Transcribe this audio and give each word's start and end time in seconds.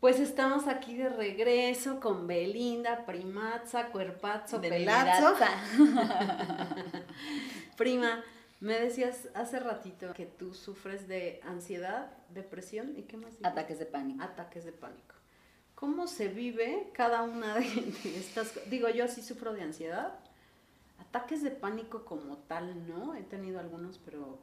Pues 0.00 0.20
estamos 0.20 0.68
aquí 0.68 0.94
de 0.94 1.08
regreso 1.08 1.98
con 1.98 2.28
Belinda, 2.28 3.04
Primazza, 3.04 3.86
Cuerpazzo, 3.86 4.60
Pelazo. 4.60 5.34
Prima, 7.76 8.22
me 8.60 8.78
decías 8.78 9.28
hace 9.34 9.58
ratito 9.58 10.12
que 10.14 10.24
tú 10.24 10.54
sufres 10.54 11.08
de 11.08 11.40
ansiedad, 11.44 12.12
depresión 12.28 12.94
y 12.96 13.02
qué 13.02 13.16
más? 13.16 13.30
dijiste? 13.30 13.48
Ataques 13.48 13.78
de 13.80 13.86
pánico. 13.86 14.22
Ataques 14.22 14.64
de 14.64 14.72
pánico. 14.72 15.16
¿Cómo 15.74 16.06
se 16.06 16.28
vive 16.28 16.90
cada 16.92 17.22
una 17.22 17.56
de, 17.56 17.66
estas 18.16 18.52
Digo, 18.70 18.88
yo 18.90 19.08
sí 19.08 19.20
sufro 19.20 19.52
de 19.52 19.62
ansiedad. 19.62 20.14
Ataques 21.00 21.42
de 21.42 21.50
pánico 21.50 22.04
como 22.04 22.36
tal, 22.36 22.86
no. 22.86 23.16
He 23.16 23.22
tenido 23.22 23.58
algunos, 23.58 23.98
pero... 23.98 24.38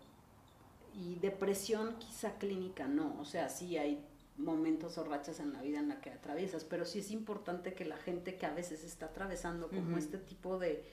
Y 0.94 1.16
depresión 1.16 1.96
quizá 2.00 2.38
clínica, 2.38 2.88
no. 2.88 3.18
O 3.20 3.26
sea, 3.26 3.50
sí 3.50 3.78
hay 3.78 4.02
momentos 4.38 4.98
o 4.98 5.04
rachas 5.04 5.40
en 5.40 5.54
la 5.54 5.62
vida 5.62 5.80
en 5.80 5.90
la 5.90 6.02
que 6.02 6.10
atraviesas, 6.10 6.64
pero 6.66 6.86
sí 6.86 7.00
es 7.00 7.12
importante 7.12 7.74
que 7.74 7.86
la 7.86 7.98
gente 7.98 8.36
que 8.36 8.46
a 8.46 8.54
veces 8.54 8.84
está 8.84 9.08
atravesando 9.08 9.70
como 9.70 9.98
este 9.98 10.18
tipo 10.18 10.60
de, 10.60 10.84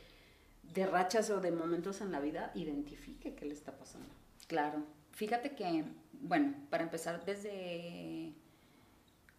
de 0.75 0.87
rachas 0.87 1.31
o 1.31 1.41
de 1.41 1.51
momentos 1.51 2.01
en 2.01 2.13
la 2.13 2.21
vida, 2.21 2.53
identifique 2.55 3.35
qué 3.35 3.45
le 3.45 3.55
está 3.55 3.77
pasando. 3.77 4.09
Claro. 4.47 4.85
Fíjate 5.13 5.55
que, 5.55 5.85
bueno, 6.13 6.55
para 6.71 6.85
empezar, 6.85 7.25
desde, 7.25 8.33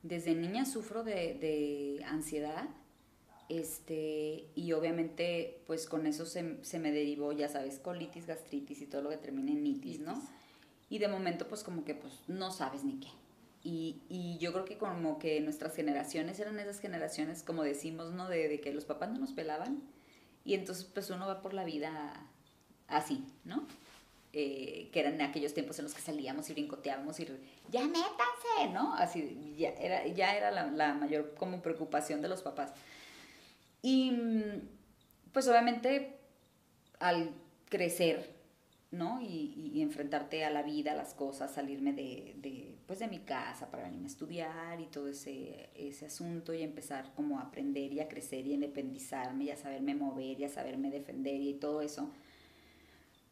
desde 0.02 0.36
niña 0.36 0.66
sufro 0.66 1.04
de, 1.04 1.36
de 1.36 2.04
ansiedad. 2.06 2.68
Este, 3.50 4.48
y 4.56 4.72
obviamente, 4.72 5.62
pues 5.68 5.86
con 5.86 6.08
eso 6.08 6.26
se, 6.26 6.64
se 6.64 6.80
me 6.80 6.92
derivó, 6.92 7.34
ya 7.34 7.50
sabes, 7.50 7.80
colitis, 7.80 8.26
gastritis 8.26 8.82
y 8.82 8.86
todo 8.86 9.02
lo 9.02 9.10
que 9.10 9.18
termina 9.18 9.52
en 9.52 9.66
itis, 9.66 10.00
¿no? 10.00 10.22
Y 10.90 11.00
de 11.00 11.08
momento, 11.08 11.48
pues 11.48 11.64
como 11.64 11.84
que 11.84 11.96
pues 11.96 12.14
no 12.28 12.52
sabes 12.52 12.84
ni 12.84 13.00
qué. 13.00 13.10
Y, 13.64 14.02
y 14.10 14.38
yo 14.40 14.52
creo 14.52 14.66
que 14.66 14.78
como 14.78 15.20
que 15.20 15.40
nuestras 15.40 15.76
generaciones 15.76 16.40
eran 16.40 16.60
esas 16.60 16.80
generaciones, 16.80 17.44
como 17.44 17.64
decimos, 17.64 18.12
¿no? 18.12 18.28
De, 18.28 18.50
de 18.50 18.60
que 18.60 18.74
los 18.74 18.86
papás 18.86 19.10
no 19.12 19.20
nos 19.20 19.32
pelaban. 19.32 19.82
Y 20.44 20.54
entonces 20.56 20.84
pues 20.86 21.10
uno 21.10 21.28
va 21.28 21.42
por 21.42 21.54
la 21.54 21.64
vida 21.64 22.28
así, 22.88 23.24
¿no? 23.46 23.66
Eh, 24.36 24.90
que 24.92 25.00
eran 25.00 25.22
aquellos 25.22 25.54
tiempos 25.54 25.78
en 25.78 25.86
los 25.86 25.94
que 25.94 26.02
salíamos 26.02 26.50
y 26.50 26.54
brincoteábamos 26.54 27.20
y 27.20 27.28
ya 27.70 27.82
métanse, 27.82 28.74
¿no? 28.74 28.96
Así, 28.96 29.56
ya 29.60 29.70
era, 29.70 30.08
ya 30.08 30.36
era 30.36 30.50
la, 30.50 30.66
la 30.72 30.96
mayor 30.96 31.36
como 31.36 31.62
preocupación 31.62 32.22
de 32.22 32.30
los 32.30 32.42
papás. 32.42 32.72
Y 33.84 34.10
mm, 34.10 34.68
pues 35.32 35.48
obviamente 35.48 36.18
al 37.00 37.32
crecer, 37.70 38.33
¿no? 38.94 39.22
Y, 39.22 39.54
y- 39.74 39.82
enfrentarte 39.82 40.46
a 40.46 40.50
la 40.52 40.64
vida, 40.64 40.94
a 40.94 40.96
las 40.96 41.14
cosas, 41.16 41.54
salirme 41.54 41.94
de, 41.94 42.36
de, 42.38 42.76
pues 42.88 43.00
de 43.00 43.08
mi 43.08 43.20
casa 43.20 43.70
para 43.72 43.84
venirme 43.84 44.06
a 44.08 44.10
estudiar 44.10 44.82
y 44.82 44.86
todo 44.88 45.10
ese, 45.10 45.70
ese 45.76 46.06
asunto 46.08 46.54
y 46.54 46.62
empezar 46.64 47.14
como 47.16 47.40
a 47.40 47.44
aprender 47.44 47.92
y 47.94 48.00
a 48.02 48.08
crecer 48.08 48.46
y 48.48 48.52
a 48.52 48.56
independizarme 48.56 49.46
y 49.46 49.52
a 49.52 49.58
saberme 49.58 49.96
mover 49.96 50.40
y 50.40 50.46
a 50.46 50.50
saberme 50.50 50.92
defender 50.92 51.42
y 51.42 51.56
todo 51.56 51.82
eso. 51.82 52.12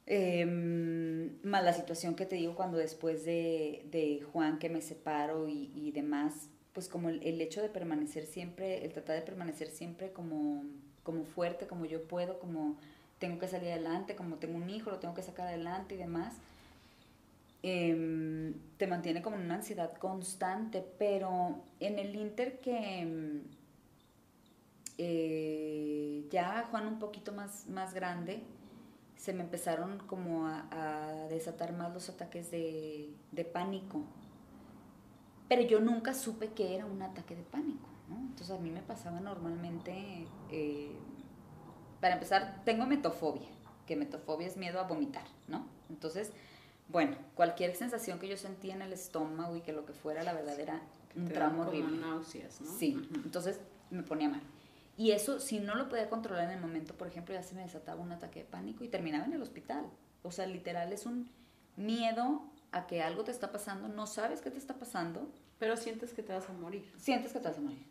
Em, 0.07 1.39
más 1.43 1.63
la 1.63 1.73
situación 1.73 2.15
que 2.15 2.25
te 2.25 2.35
digo 2.35 2.55
cuando 2.55 2.77
después 2.77 3.23
de, 3.23 3.85
de 3.91 4.21
Juan 4.21 4.59
que 4.59 4.69
me 4.69 4.81
separo 4.81 5.47
y, 5.47 5.71
y 5.75 5.91
demás, 5.91 6.49
pues 6.73 6.87
como 6.89 7.09
el, 7.09 7.21
el 7.23 7.39
hecho 7.39 7.61
de 7.61 7.69
permanecer 7.69 8.25
siempre, 8.25 8.83
el 8.83 8.91
tratar 8.93 9.15
de 9.17 9.21
permanecer 9.21 9.67
siempre 9.69 10.11
como, 10.11 10.63
como 11.03 11.23
fuerte, 11.25 11.67
como 11.67 11.85
yo 11.85 12.03
puedo, 12.07 12.39
como 12.39 12.77
tengo 13.21 13.37
que 13.37 13.47
salir 13.47 13.69
adelante, 13.69 14.15
como 14.15 14.37
tengo 14.37 14.57
un 14.57 14.69
hijo, 14.69 14.89
lo 14.89 14.97
tengo 14.97 15.13
que 15.13 15.21
sacar 15.21 15.47
adelante 15.47 15.93
y 15.93 15.97
demás, 15.99 16.33
em, 17.61 18.55
te 18.77 18.87
mantiene 18.87 19.21
como 19.21 19.35
en 19.37 19.43
una 19.43 19.55
ansiedad 19.55 19.93
constante, 19.97 20.83
pero 20.97 21.61
en 21.79 21.99
el 21.99 22.15
inter 22.15 22.59
que 22.59 23.01
em, 23.01 23.43
eh, 24.97 26.27
ya 26.31 26.67
Juan 26.71 26.87
un 26.87 26.99
poquito 26.99 27.31
más, 27.31 27.67
más 27.67 27.93
grande, 27.93 28.41
se 29.15 29.33
me 29.33 29.43
empezaron 29.43 29.99
como 30.07 30.47
a, 30.47 31.27
desatar 31.29 31.73
más 31.73 31.93
los 31.93 32.09
ataques 32.09 32.49
de, 32.49 33.13
de 33.31 33.45
pánico. 33.45 34.03
Pero 35.47 35.61
yo 35.61 35.79
nunca 35.79 36.13
supe 36.15 36.49
que 36.53 36.75
era 36.75 36.85
un 36.87 37.01
ataque 37.03 37.35
de 37.35 37.43
pánico, 37.43 37.87
¿no? 38.09 38.17
Entonces 38.17 38.51
a 38.51 38.59
mí 38.59 38.71
me 38.71 38.81
pasaba 38.81 39.19
normalmente, 39.19 40.25
eh, 40.49 40.95
para 42.01 42.15
empezar, 42.15 42.61
tengo 42.65 42.85
metofobia, 42.85 43.47
que 43.87 43.95
metofobia 43.95 44.47
es 44.47 44.57
miedo 44.57 44.79
a 44.79 44.83
vomitar, 44.83 45.23
¿no? 45.47 45.65
Entonces, 45.89 46.31
bueno, 46.89 47.15
cualquier 47.35 47.75
sensación 47.75 48.19
que 48.19 48.27
yo 48.27 48.35
sentía 48.35 48.73
en 48.75 48.81
el 48.81 48.91
estómago 48.91 49.55
y 49.55 49.61
que 49.61 49.71
lo 49.71 49.85
que 49.85 49.93
fuera, 49.93 50.23
la 50.23 50.33
verdad 50.33 50.59
era 50.59 50.81
un 51.15 51.29
tramo 51.29 51.61
horrible. 51.63 51.97
náuseas, 51.97 52.59
¿no? 52.61 52.71
Sí, 52.71 53.01
entonces 53.23 53.59
me 53.91 54.03
ponía 54.03 54.27
mal. 54.29 54.41
Y 54.97 55.11
eso, 55.11 55.39
si 55.39 55.59
no 55.59 55.75
lo 55.75 55.87
podía 55.89 56.09
controlar 56.09 56.45
en 56.45 56.51
el 56.51 56.59
momento, 56.61 56.93
por 56.95 57.07
ejemplo, 57.07 57.33
ya 57.33 57.43
se 57.43 57.55
me 57.55 57.61
desataba 57.61 58.01
un 58.01 58.11
ataque 58.11 58.39
de 58.41 58.45
pánico 58.45 58.83
y 58.83 58.89
terminaba 58.89 59.25
en 59.25 59.33
el 59.33 59.41
hospital. 59.41 59.85
O 60.23 60.31
sea, 60.31 60.45
literal 60.45 60.91
es 60.93 61.05
un 61.05 61.29
miedo 61.77 62.43
a 62.71 62.87
que 62.87 63.01
algo 63.01 63.23
te 63.23 63.31
está 63.31 63.51
pasando, 63.51 63.87
no 63.87 64.05
sabes 64.07 64.41
qué 64.41 64.51
te 64.51 64.57
está 64.57 64.75
pasando, 64.75 65.29
Pero 65.59 65.77
sientes 65.77 66.13
que 66.13 66.23
te 66.23 66.33
vas 66.33 66.49
a 66.49 66.53
morir. 66.53 66.91
sientes 66.97 67.33
que 67.33 67.39
te 67.39 67.47
vas 67.47 67.57
a 67.57 67.61
morir. 67.61 67.85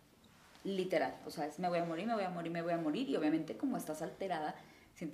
Literal, 0.65 1.19
o 1.25 1.31
sea, 1.31 1.47
es 1.47 1.59
me 1.59 1.69
voy 1.69 1.79
a 1.79 1.85
morir, 1.85 2.07
me 2.07 2.15
voy 2.15 2.25
a 2.25 2.31
morir, 2.31 2.53
me 2.53 2.63
voy 2.63 2.73
a 2.73 2.79
morir 2.79 3.09
y 3.09 3.17
obviamente 3.17 3.57
como 3.57 3.77
estás 3.77 4.03
alterada, 4.03 4.55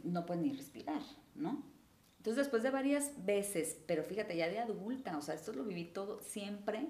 no 0.03 0.27
puedes 0.27 0.43
ni 0.43 0.53
respirar, 0.53 1.01
¿no? 1.35 1.63
Entonces 2.19 2.45
después 2.45 2.65
de 2.65 2.71
varias 2.71 3.25
veces, 3.25 3.79
pero 3.87 4.03
fíjate, 4.03 4.37
ya 4.37 4.49
de 4.49 4.59
adulta, 4.59 5.17
o 5.17 5.23
sea, 5.23 5.35
esto 5.35 5.53
lo 5.53 5.65
viví 5.65 5.85
todo 5.85 6.21
siempre, 6.21 6.89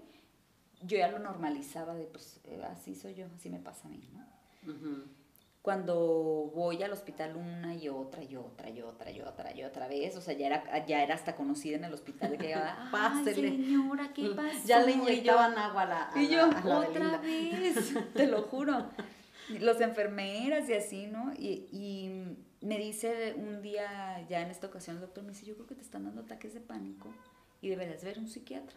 yo 0.83 0.97
ya 0.97 1.09
lo 1.09 1.19
normalizaba 1.19 1.95
de, 1.95 2.07
pues, 2.07 2.41
eh, 2.45 2.63
así 2.65 2.95
soy 2.95 3.15
yo, 3.15 3.27
así 3.37 3.51
me 3.51 3.59
pasa 3.59 3.89
a 3.89 3.91
mí, 3.91 4.09
¿no? 4.15 4.73
Ujú. 4.73 5.05
Cuando 5.67 6.53
voy 6.55 6.81
al 6.85 6.93
hospital 6.93 7.35
una 7.35 7.75
y 7.75 7.89
otra 7.89 8.23
y 8.23 8.37
otra 8.37 8.71
y 8.71 8.81
otra 8.83 9.11
y 9.11 9.21
otra 9.21 9.53
y 9.53 9.65
otra 9.65 9.89
vez, 9.89 10.17
o 10.17 10.21
sea, 10.21 10.33
ya 10.35 10.47
era, 10.47 10.87
ya 10.87 11.03
era 11.03 11.17
hasta 11.17 11.35
conocida 11.35 11.75
en 11.77 11.83
el 11.83 11.93
hospital 11.93 12.31
de 12.31 12.39
que 12.39 12.47
llegaba, 12.47 12.77
"Ay, 12.85 12.89
Pásele". 12.93 13.49
señora, 13.51 14.13
¿qué 14.15 14.29
pasó? 14.37 14.59
Ya 14.65 14.79
le 14.85 14.93
yo- 14.97 15.03
inyectaban 15.03 15.59
agua 15.59 15.83
a 15.83 15.87
la, 15.87 16.11
a 16.13 16.23
y 16.23 16.29
la- 16.29 16.33
yo, 16.33 16.45
a 16.45 16.65
la 16.65 16.79
otra 16.79 17.19
Belinda. 17.19 17.59
vez, 17.59 17.95
te 18.15 18.29
lo 18.29 18.43
juro. 18.43 18.91
Los 19.61 19.81
enfermeras 19.81 20.69
y 20.69 20.75
así, 20.75 21.09
¿no? 21.09 21.33
Y, 21.37 21.67
y 21.73 22.37
me 22.65 22.79
dice 22.79 23.35
un 23.37 23.61
día, 23.61 24.25
ya 24.29 24.43
en 24.43 24.51
esta 24.53 24.69
ocasión, 24.69 24.95
el 24.97 25.03
doctor 25.03 25.25
me 25.25 25.31
dice, 25.31 25.47
yo 25.47 25.55
creo 25.57 25.67
que 25.67 25.75
te 25.75 25.83
están 25.83 26.05
dando 26.05 26.21
ataques 26.21 26.55
de 26.55 26.61
pánico 26.61 27.13
y 27.61 27.71
deberías 27.71 28.05
ver 28.05 28.21
un 28.21 28.29
psiquiatra. 28.29 28.77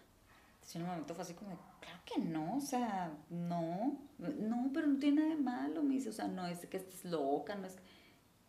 Entonces 0.70 0.76
en 0.76 0.82
un 0.84 0.90
momento 0.90 1.16
fue 1.16 1.24
así 1.24 1.34
como, 1.34 1.58
claro 1.80 2.00
que 2.06 2.22
no, 2.22 2.58
o 2.58 2.62
sea, 2.62 3.12
no, 3.32 3.98
no, 4.20 4.70
pero 4.72 4.86
no 4.86 5.00
tiene 5.00 5.22
nada 5.22 5.36
de 5.36 5.42
malo, 5.42 5.82
me 5.82 5.96
dice, 5.96 6.10
o 6.10 6.14
sea, 6.14 6.28
no 6.28 6.46
es 6.46 6.60
que 6.68 6.78
estés 6.78 7.06
loca, 7.06 7.56
no 7.56 7.66
es, 7.66 7.76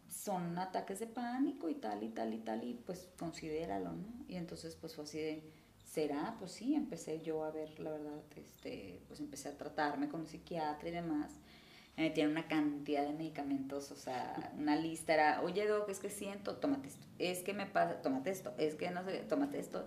son 0.06 0.58
ataques 0.58 1.00
de 1.00 1.06
pánico 1.06 1.70
y 1.70 1.76
tal 1.76 2.02
y 2.02 2.10
tal 2.10 2.34
y 2.34 2.38
tal, 2.38 2.62
y 2.62 2.74
pues 2.74 3.08
considéralo, 3.18 3.92
¿no? 3.92 4.26
Y 4.28 4.36
entonces 4.36 4.76
pues 4.76 4.94
fue 4.94 5.04
así 5.04 5.18
de, 5.18 5.50
¿será? 5.86 6.36
Pues 6.38 6.52
sí, 6.52 6.74
empecé 6.74 7.22
yo 7.22 7.42
a 7.42 7.52
ver, 7.52 7.80
la 7.80 7.92
verdad, 7.92 8.20
este, 8.36 9.00
pues 9.08 9.20
empecé 9.20 9.48
a 9.48 9.56
tratarme 9.56 10.10
con 10.10 10.20
un 10.20 10.26
psiquiatra 10.26 10.90
y 10.90 10.92
demás. 10.92 11.32
Me 11.96 12.02
metieron 12.02 12.32
una 12.32 12.48
cantidad 12.48 13.02
de 13.02 13.14
medicamentos, 13.14 13.90
o 13.92 13.96
sea, 13.96 14.52
una 14.58 14.76
lista 14.76 15.14
era, 15.14 15.40
oye, 15.40 15.66
Doc, 15.66 15.88
es 15.88 16.00
que 16.00 16.10
siento, 16.10 16.56
tómate 16.58 16.88
esto, 16.88 17.06
es 17.18 17.42
que 17.42 17.54
me 17.54 17.64
pasa, 17.64 18.02
tómate 18.02 18.28
esto, 18.28 18.52
es 18.58 18.74
que 18.74 18.90
no 18.90 19.04
sé, 19.04 19.20
tómate 19.20 19.58
esto. 19.58 19.86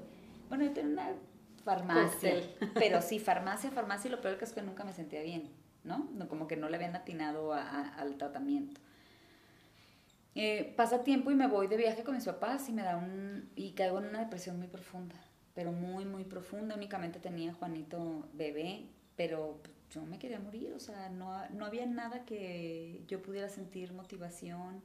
Bueno, 0.49 0.65
yo 0.65 0.73
tenía 0.73 0.93
una 0.93 1.15
farmacia, 1.63 2.33
Cóctel. 2.35 2.55
pero 2.75 3.01
sí, 3.01 3.19
farmacia, 3.19 3.71
farmacia, 3.71 4.07
y 4.09 4.11
lo 4.11 4.21
peor 4.21 4.37
que 4.37 4.45
es 4.45 4.53
que 4.53 4.61
nunca 4.61 4.83
me 4.83 4.93
sentía 4.93 5.21
bien, 5.21 5.49
¿no? 5.83 6.09
No, 6.13 6.27
Como 6.27 6.47
que 6.47 6.55
no 6.55 6.69
le 6.69 6.75
habían 6.77 6.95
atinado 6.95 7.53
a- 7.53 7.61
a- 7.63 7.95
al 7.95 8.17
tratamiento. 8.17 8.79
Eh, 10.35 10.73
pasa 10.75 11.03
tiempo 11.03 11.29
y 11.29 11.35
me 11.35 11.47
voy 11.47 11.67
de 11.67 11.77
viaje 11.77 12.03
con 12.03 12.15
mis 12.15 12.25
papás 12.25 12.67
y 12.67 12.73
me 12.73 12.81
da 12.81 12.97
un 12.97 13.51
y 13.55 13.73
caigo 13.73 13.99
en 13.99 14.05
una 14.07 14.19
depresión 14.19 14.57
muy 14.57 14.67
profunda, 14.67 15.15
pero 15.53 15.71
muy 15.71 16.05
muy 16.05 16.23
profunda. 16.23 16.75
Únicamente 16.75 17.19
tenía 17.19 17.53
Juanito 17.53 18.27
bebé, 18.33 18.87
pero 19.15 19.59
yo 19.91 20.01
me 20.03 20.17
quería 20.17 20.39
morir, 20.39 20.73
o 20.73 20.79
sea, 20.79 21.09
no, 21.09 21.47
no 21.49 21.65
había 21.65 21.85
nada 21.85 22.25
que 22.25 23.03
yo 23.07 23.21
pudiera 23.21 23.47
sentir 23.47 23.93
motivación 23.93 24.81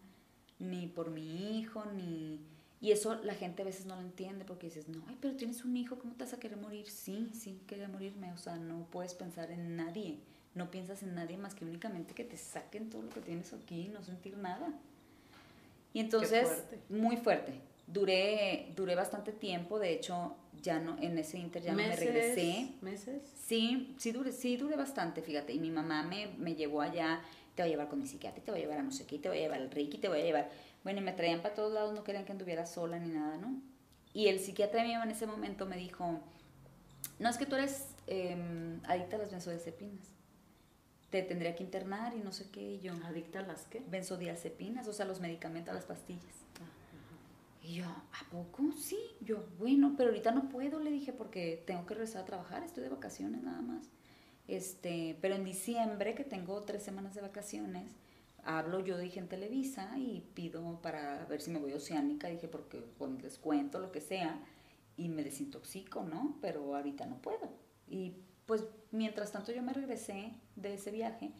ni 0.58 0.86
por 0.86 1.10
mi 1.10 1.58
hijo 1.58 1.82
ni 1.86 2.40
y 2.80 2.92
eso 2.92 3.16
la 3.24 3.34
gente 3.34 3.62
a 3.62 3.64
veces 3.64 3.86
no 3.86 3.96
lo 3.96 4.02
entiende 4.02 4.44
porque 4.44 4.66
dices, 4.66 4.88
no, 4.88 5.02
ay, 5.08 5.16
pero 5.20 5.34
tienes 5.34 5.64
un 5.64 5.76
hijo, 5.76 5.98
¿cómo 5.98 6.14
te 6.14 6.24
vas 6.24 6.32
a 6.32 6.38
querer 6.38 6.58
morir? 6.58 6.88
Sí, 6.88 7.30
sí, 7.34 7.60
quería 7.66 7.88
morirme, 7.88 8.32
o 8.32 8.38
sea, 8.38 8.56
no 8.56 8.86
puedes 8.90 9.14
pensar 9.14 9.50
en 9.50 9.76
nadie, 9.76 10.18
no 10.54 10.70
piensas 10.70 11.02
en 11.02 11.14
nadie 11.14 11.36
más 11.36 11.54
que 11.54 11.64
únicamente 11.64 12.14
que 12.14 12.24
te 12.24 12.36
saquen 12.36 12.88
todo 12.88 13.02
lo 13.02 13.10
que 13.10 13.20
tienes 13.20 13.52
aquí 13.52 13.86
y 13.86 13.88
no 13.88 14.02
sentir 14.04 14.36
nada. 14.36 14.72
Y 15.92 16.00
entonces, 16.00 16.46
fuerte. 16.46 16.78
muy 16.88 17.16
fuerte. 17.16 17.52
Duré, 17.86 18.72
duré 18.76 18.94
bastante 18.94 19.32
tiempo, 19.32 19.78
de 19.78 19.94
hecho, 19.94 20.36
ya 20.62 20.78
no, 20.78 20.96
en 21.00 21.18
ese 21.18 21.38
inter 21.38 21.62
ya 21.62 21.72
no 21.72 21.78
me 21.78 21.96
regresé. 21.96 22.68
¿Meses? 22.80 23.22
Sí, 23.46 23.94
sí 23.98 24.12
duré, 24.12 24.30
sí 24.32 24.56
duré 24.56 24.76
bastante, 24.76 25.22
fíjate. 25.22 25.52
Y 25.52 25.58
mi 25.58 25.70
mamá 25.70 26.02
me, 26.02 26.28
me 26.38 26.54
llevó 26.54 26.82
allá, 26.82 27.22
te 27.54 27.62
voy 27.62 27.70
a 27.70 27.72
llevar 27.72 27.88
con 27.88 27.98
mi 27.98 28.06
psiquiatra, 28.06 28.42
te 28.44 28.50
voy 28.50 28.60
a 28.60 28.62
llevar 28.64 28.78
a 28.78 28.82
no 28.82 28.92
sé 28.92 29.06
qué, 29.06 29.18
te 29.18 29.28
voy 29.28 29.38
a 29.38 29.40
llevar 29.40 29.60
al 29.60 29.70
Reiki, 29.70 29.98
te 29.98 30.08
voy 30.08 30.20
a 30.20 30.24
llevar. 30.24 30.50
Bueno, 30.84 31.00
y 31.00 31.04
me 31.04 31.12
traían 31.12 31.42
para 31.42 31.54
todos 31.54 31.72
lados, 31.72 31.94
no 31.94 32.04
querían 32.04 32.24
que 32.24 32.32
anduviera 32.32 32.66
sola 32.66 32.98
ni 32.98 33.08
nada, 33.08 33.36
¿no? 33.36 33.60
Y 34.14 34.28
el 34.28 34.40
psiquiatra 34.40 34.84
mío 34.84 35.02
en 35.02 35.10
ese 35.10 35.26
momento 35.26 35.66
me 35.66 35.76
dijo, 35.76 36.20
no 37.18 37.28
es 37.28 37.36
que 37.36 37.46
tú 37.46 37.56
eres 37.56 37.86
eh, 38.06 38.80
adicta 38.84 39.16
a 39.16 39.18
las 39.18 39.30
benzodiazepinas. 39.30 40.06
Te 41.10 41.22
tendría 41.22 41.54
que 41.54 41.64
internar 41.64 42.14
y 42.14 42.20
no 42.20 42.32
sé 42.32 42.50
qué, 42.50 42.60
y 42.60 42.80
yo... 42.80 42.92
¿Adicta 43.04 43.40
a 43.40 43.42
las 43.42 43.66
qué? 43.66 43.82
Benzodiazepinas, 43.88 44.86
o 44.88 44.92
sea, 44.92 45.06
los 45.06 45.20
medicamentos, 45.20 45.74
las 45.74 45.84
pastillas. 45.84 46.44
Y 47.62 47.74
yo, 47.74 47.84
¿a 47.84 48.30
poco? 48.30 48.72
Sí. 48.72 48.98
Yo, 49.20 49.44
bueno, 49.58 49.94
pero 49.96 50.10
ahorita 50.10 50.32
no 50.32 50.48
puedo, 50.48 50.80
le 50.80 50.90
dije, 50.90 51.12
porque 51.12 51.62
tengo 51.66 51.86
que 51.86 51.94
regresar 51.94 52.22
a 52.22 52.24
trabajar, 52.24 52.62
estoy 52.62 52.82
de 52.84 52.90
vacaciones 52.90 53.42
nada 53.42 53.60
más. 53.60 53.88
Este, 54.46 55.18
pero 55.20 55.34
en 55.34 55.44
diciembre, 55.44 56.14
que 56.14 56.24
tengo 56.24 56.62
tres 56.62 56.82
semanas 56.82 57.14
de 57.14 57.20
vacaciones, 57.20 57.90
hablo 58.48 58.80
yo, 58.80 58.96
dije, 58.96 59.20
en 59.20 59.28
Televisa 59.28 59.92
y 59.98 60.22
pido 60.34 60.80
para 60.80 61.26
ver 61.26 61.42
si 61.42 61.50
me 61.50 61.58
voy 61.58 61.72
a 61.72 61.76
Oceánica, 61.76 62.28
dije, 62.28 62.48
porque 62.48 62.82
con 62.96 63.18
descuento, 63.18 63.78
lo 63.78 63.92
que 63.92 64.00
sea, 64.00 64.40
y 64.96 65.10
me 65.10 65.22
desintoxico, 65.22 66.02
¿no? 66.02 66.38
Pero 66.40 66.74
ahorita 66.74 67.04
no 67.04 67.20
puedo. 67.20 67.52
Y 67.86 68.14
pues 68.46 68.64
mientras 68.90 69.32
tanto 69.32 69.52
yo 69.52 69.62
me 69.62 69.74
regresé 69.74 70.32
de 70.56 70.74
ese 70.74 70.90
viaje 70.90 71.30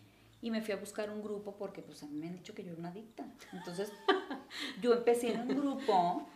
y 0.43 0.51
me 0.51 0.61
fui 0.61 0.75
a 0.75 0.77
buscar 0.77 1.11
un 1.11 1.23
grupo 1.23 1.57
porque 1.57 1.81
pues 1.81 2.03
a 2.03 2.07
mí 2.07 2.19
me 2.19 2.29
han 2.29 2.35
dicho 2.35 2.55
que 2.55 2.63
yo 2.63 2.73
era 2.73 2.79
una 2.79 2.91
adicta. 2.91 3.27
Entonces 3.55 3.91
yo 4.83 4.93
empecé 4.93 5.33
en 5.33 5.41
un 5.41 5.49
grupo, 5.49 6.29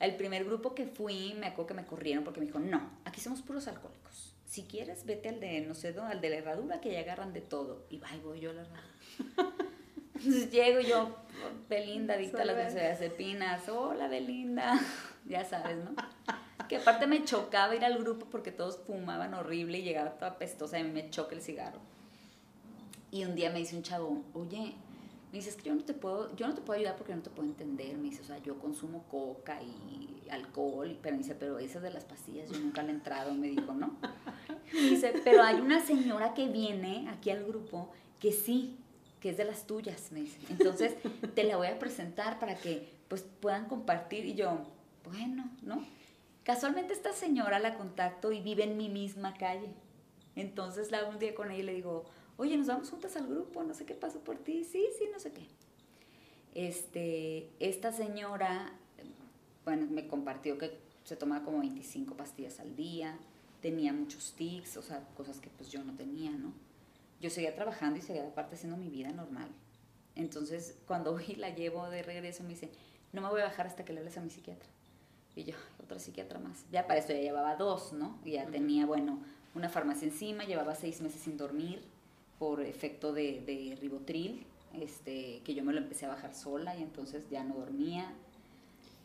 el 0.00 0.16
primer 0.16 0.44
grupo 0.44 0.74
que 0.74 0.86
fui, 0.86 1.34
me 1.38 1.46
acuerdo 1.46 1.68
que 1.68 1.74
me 1.74 1.86
corrieron 1.86 2.24
porque 2.24 2.40
me 2.40 2.46
dijo, 2.46 2.58
no, 2.58 2.98
aquí 3.04 3.20
somos 3.20 3.42
puros 3.42 3.68
alcohólicos. 3.68 4.34
Si 4.44 4.64
quieres, 4.64 5.06
vete 5.06 5.28
al 5.28 5.38
de, 5.38 5.60
no 5.60 5.74
sé, 5.74 5.94
al 5.96 6.20
de 6.20 6.30
la 6.30 6.36
herradura 6.36 6.80
que 6.80 6.92
ya 6.92 7.00
agarran 7.00 7.32
de 7.32 7.42
todo. 7.42 7.86
Y 7.90 7.98
va, 7.98 8.08
voy 8.24 8.40
yo 8.40 8.50
a 8.50 8.54
la 8.54 8.62
herradura. 8.62 9.55
Entonces 10.26 10.50
llego 10.50 10.80
yo, 10.80 11.14
Belinda, 11.68 12.14
adicta 12.14 12.42
a 12.42 12.44
las 12.44 12.56
benzodiazepinas. 12.56 13.68
Hola, 13.68 14.08
Belinda. 14.08 14.80
ya 15.24 15.44
sabes, 15.44 15.76
¿no? 15.76 15.92
Que 16.68 16.78
aparte 16.78 17.06
me 17.06 17.22
chocaba 17.24 17.76
ir 17.76 17.84
al 17.84 17.96
grupo 17.98 18.26
porque 18.26 18.50
todos 18.50 18.78
fumaban 18.78 19.34
horrible 19.34 19.78
y 19.78 19.82
llegaba 19.82 20.10
toda 20.18 20.36
pestosa 20.36 20.78
y 20.78 20.80
a 20.80 20.84
mí 20.84 20.90
me 20.90 21.10
choca 21.10 21.36
el 21.36 21.42
cigarro. 21.42 21.78
Y 23.12 23.24
un 23.24 23.36
día 23.36 23.50
me 23.50 23.60
dice 23.60 23.76
un 23.76 23.84
chavo, 23.84 24.24
oye, 24.34 24.74
me 25.30 25.38
dice, 25.38 25.50
es 25.50 25.56
que 25.56 25.68
yo 25.68 25.76
no 25.76 25.84
te 25.84 25.94
puedo, 25.94 26.34
yo 26.34 26.48
no 26.48 26.54
te 26.56 26.60
puedo 26.60 26.76
ayudar 26.76 26.96
porque 26.96 27.14
no 27.14 27.22
te 27.22 27.30
puedo 27.30 27.48
entender. 27.48 27.96
Me 27.96 28.08
dice, 28.08 28.22
o 28.22 28.24
sea, 28.24 28.38
yo 28.38 28.58
consumo 28.58 29.04
coca 29.08 29.60
y 29.62 30.28
alcohol, 30.28 30.98
pero 31.00 31.14
me 31.14 31.22
dice, 31.22 31.36
pero 31.36 31.60
esas 31.60 31.82
de 31.82 31.92
las 31.92 32.04
pastillas 32.04 32.50
yo 32.50 32.58
nunca 32.58 32.82
le 32.82 32.88
he 32.88 32.94
entrado, 32.96 33.32
me 33.32 33.46
dijo, 33.46 33.74
¿no? 33.74 33.96
Me 34.72 34.80
dice, 34.80 35.14
pero 35.22 35.44
hay 35.44 35.60
una 35.60 35.80
señora 35.80 36.34
que 36.34 36.48
viene 36.48 37.08
aquí 37.10 37.30
al 37.30 37.44
grupo 37.44 37.92
que 38.18 38.32
sí, 38.32 38.76
que 39.20 39.30
es 39.30 39.36
de 39.36 39.44
las 39.44 39.66
tuyas, 39.66 40.12
me 40.12 40.20
dice. 40.20 40.38
Entonces, 40.50 40.94
te 41.34 41.44
la 41.44 41.56
voy 41.56 41.68
a 41.68 41.78
presentar 41.78 42.38
para 42.38 42.56
que 42.56 42.88
pues 43.08 43.24
puedan 43.40 43.66
compartir. 43.66 44.24
Y 44.24 44.34
yo, 44.34 44.58
bueno, 45.04 45.50
¿no? 45.62 45.84
Casualmente 46.44 46.92
esta 46.92 47.12
señora 47.12 47.58
la 47.58 47.74
contacto 47.74 48.30
y 48.30 48.40
vive 48.40 48.64
en 48.64 48.76
mi 48.76 48.88
misma 48.88 49.34
calle. 49.34 49.68
Entonces 50.36 50.90
la 50.90 51.04
un 51.04 51.18
día 51.18 51.34
con 51.34 51.50
ella 51.50 51.62
y 51.62 51.66
le 51.66 51.74
digo, 51.74 52.04
oye, 52.36 52.56
nos 52.56 52.66
vamos 52.66 52.90
juntas 52.90 53.16
al 53.16 53.26
grupo, 53.26 53.64
no 53.64 53.74
sé 53.74 53.84
qué 53.84 53.94
pasó 53.94 54.20
por 54.20 54.36
ti, 54.36 54.64
sí, 54.64 54.86
sí, 54.98 55.04
no 55.12 55.18
sé 55.18 55.32
qué. 55.32 55.46
Este, 56.54 57.50
esta 57.58 57.90
señora, 57.90 58.72
bueno, 59.64 59.86
me 59.90 60.06
compartió 60.06 60.56
que 60.58 60.78
se 61.04 61.16
tomaba 61.16 61.44
como 61.44 61.58
25 61.60 62.16
pastillas 62.16 62.60
al 62.60 62.76
día, 62.76 63.18
tenía 63.60 63.92
muchos 63.92 64.32
tics, 64.32 64.76
o 64.76 64.82
sea, 64.82 65.02
cosas 65.16 65.40
que 65.40 65.50
pues 65.50 65.70
yo 65.70 65.82
no 65.82 65.94
tenía, 65.94 66.30
¿no? 66.30 66.52
Yo 67.20 67.30
seguía 67.30 67.54
trabajando 67.54 67.98
y 67.98 68.02
seguía 68.02 68.26
aparte 68.26 68.56
haciendo 68.56 68.76
mi 68.76 68.88
vida 68.88 69.10
normal. 69.12 69.48
Entonces, 70.14 70.78
cuando 70.86 71.12
hoy 71.14 71.36
la 71.36 71.50
llevo 71.50 71.88
de 71.88 72.02
regreso, 72.02 72.42
me 72.42 72.50
dice, 72.50 72.70
no 73.12 73.22
me 73.22 73.28
voy 73.28 73.40
a 73.40 73.44
bajar 73.44 73.66
hasta 73.66 73.84
que 73.84 73.92
le 73.92 74.00
hables 74.00 74.16
a 74.16 74.20
mi 74.20 74.30
psiquiatra. 74.30 74.68
Y 75.34 75.44
yo, 75.44 75.54
otra 75.82 75.98
psiquiatra 75.98 76.38
más. 76.38 76.64
Ya 76.70 76.86
para 76.86 77.00
eso 77.00 77.12
ya 77.12 77.20
llevaba 77.20 77.56
dos, 77.56 77.92
¿no? 77.92 78.18
Y 78.24 78.32
ya 78.32 78.46
tenía, 78.46 78.86
bueno, 78.86 79.18
una 79.54 79.68
farmacia 79.68 80.08
encima, 80.08 80.44
llevaba 80.44 80.74
seis 80.74 81.00
meses 81.00 81.20
sin 81.20 81.36
dormir 81.36 81.82
por 82.38 82.60
efecto 82.62 83.12
de, 83.12 83.42
de 83.46 83.76
ribotril, 83.80 84.46
este, 84.74 85.40
que 85.44 85.54
yo 85.54 85.64
me 85.64 85.72
lo 85.72 85.78
empecé 85.78 86.06
a 86.06 86.08
bajar 86.08 86.34
sola 86.34 86.76
y 86.76 86.82
entonces 86.82 87.28
ya 87.30 87.44
no 87.44 87.54
dormía. 87.54 88.12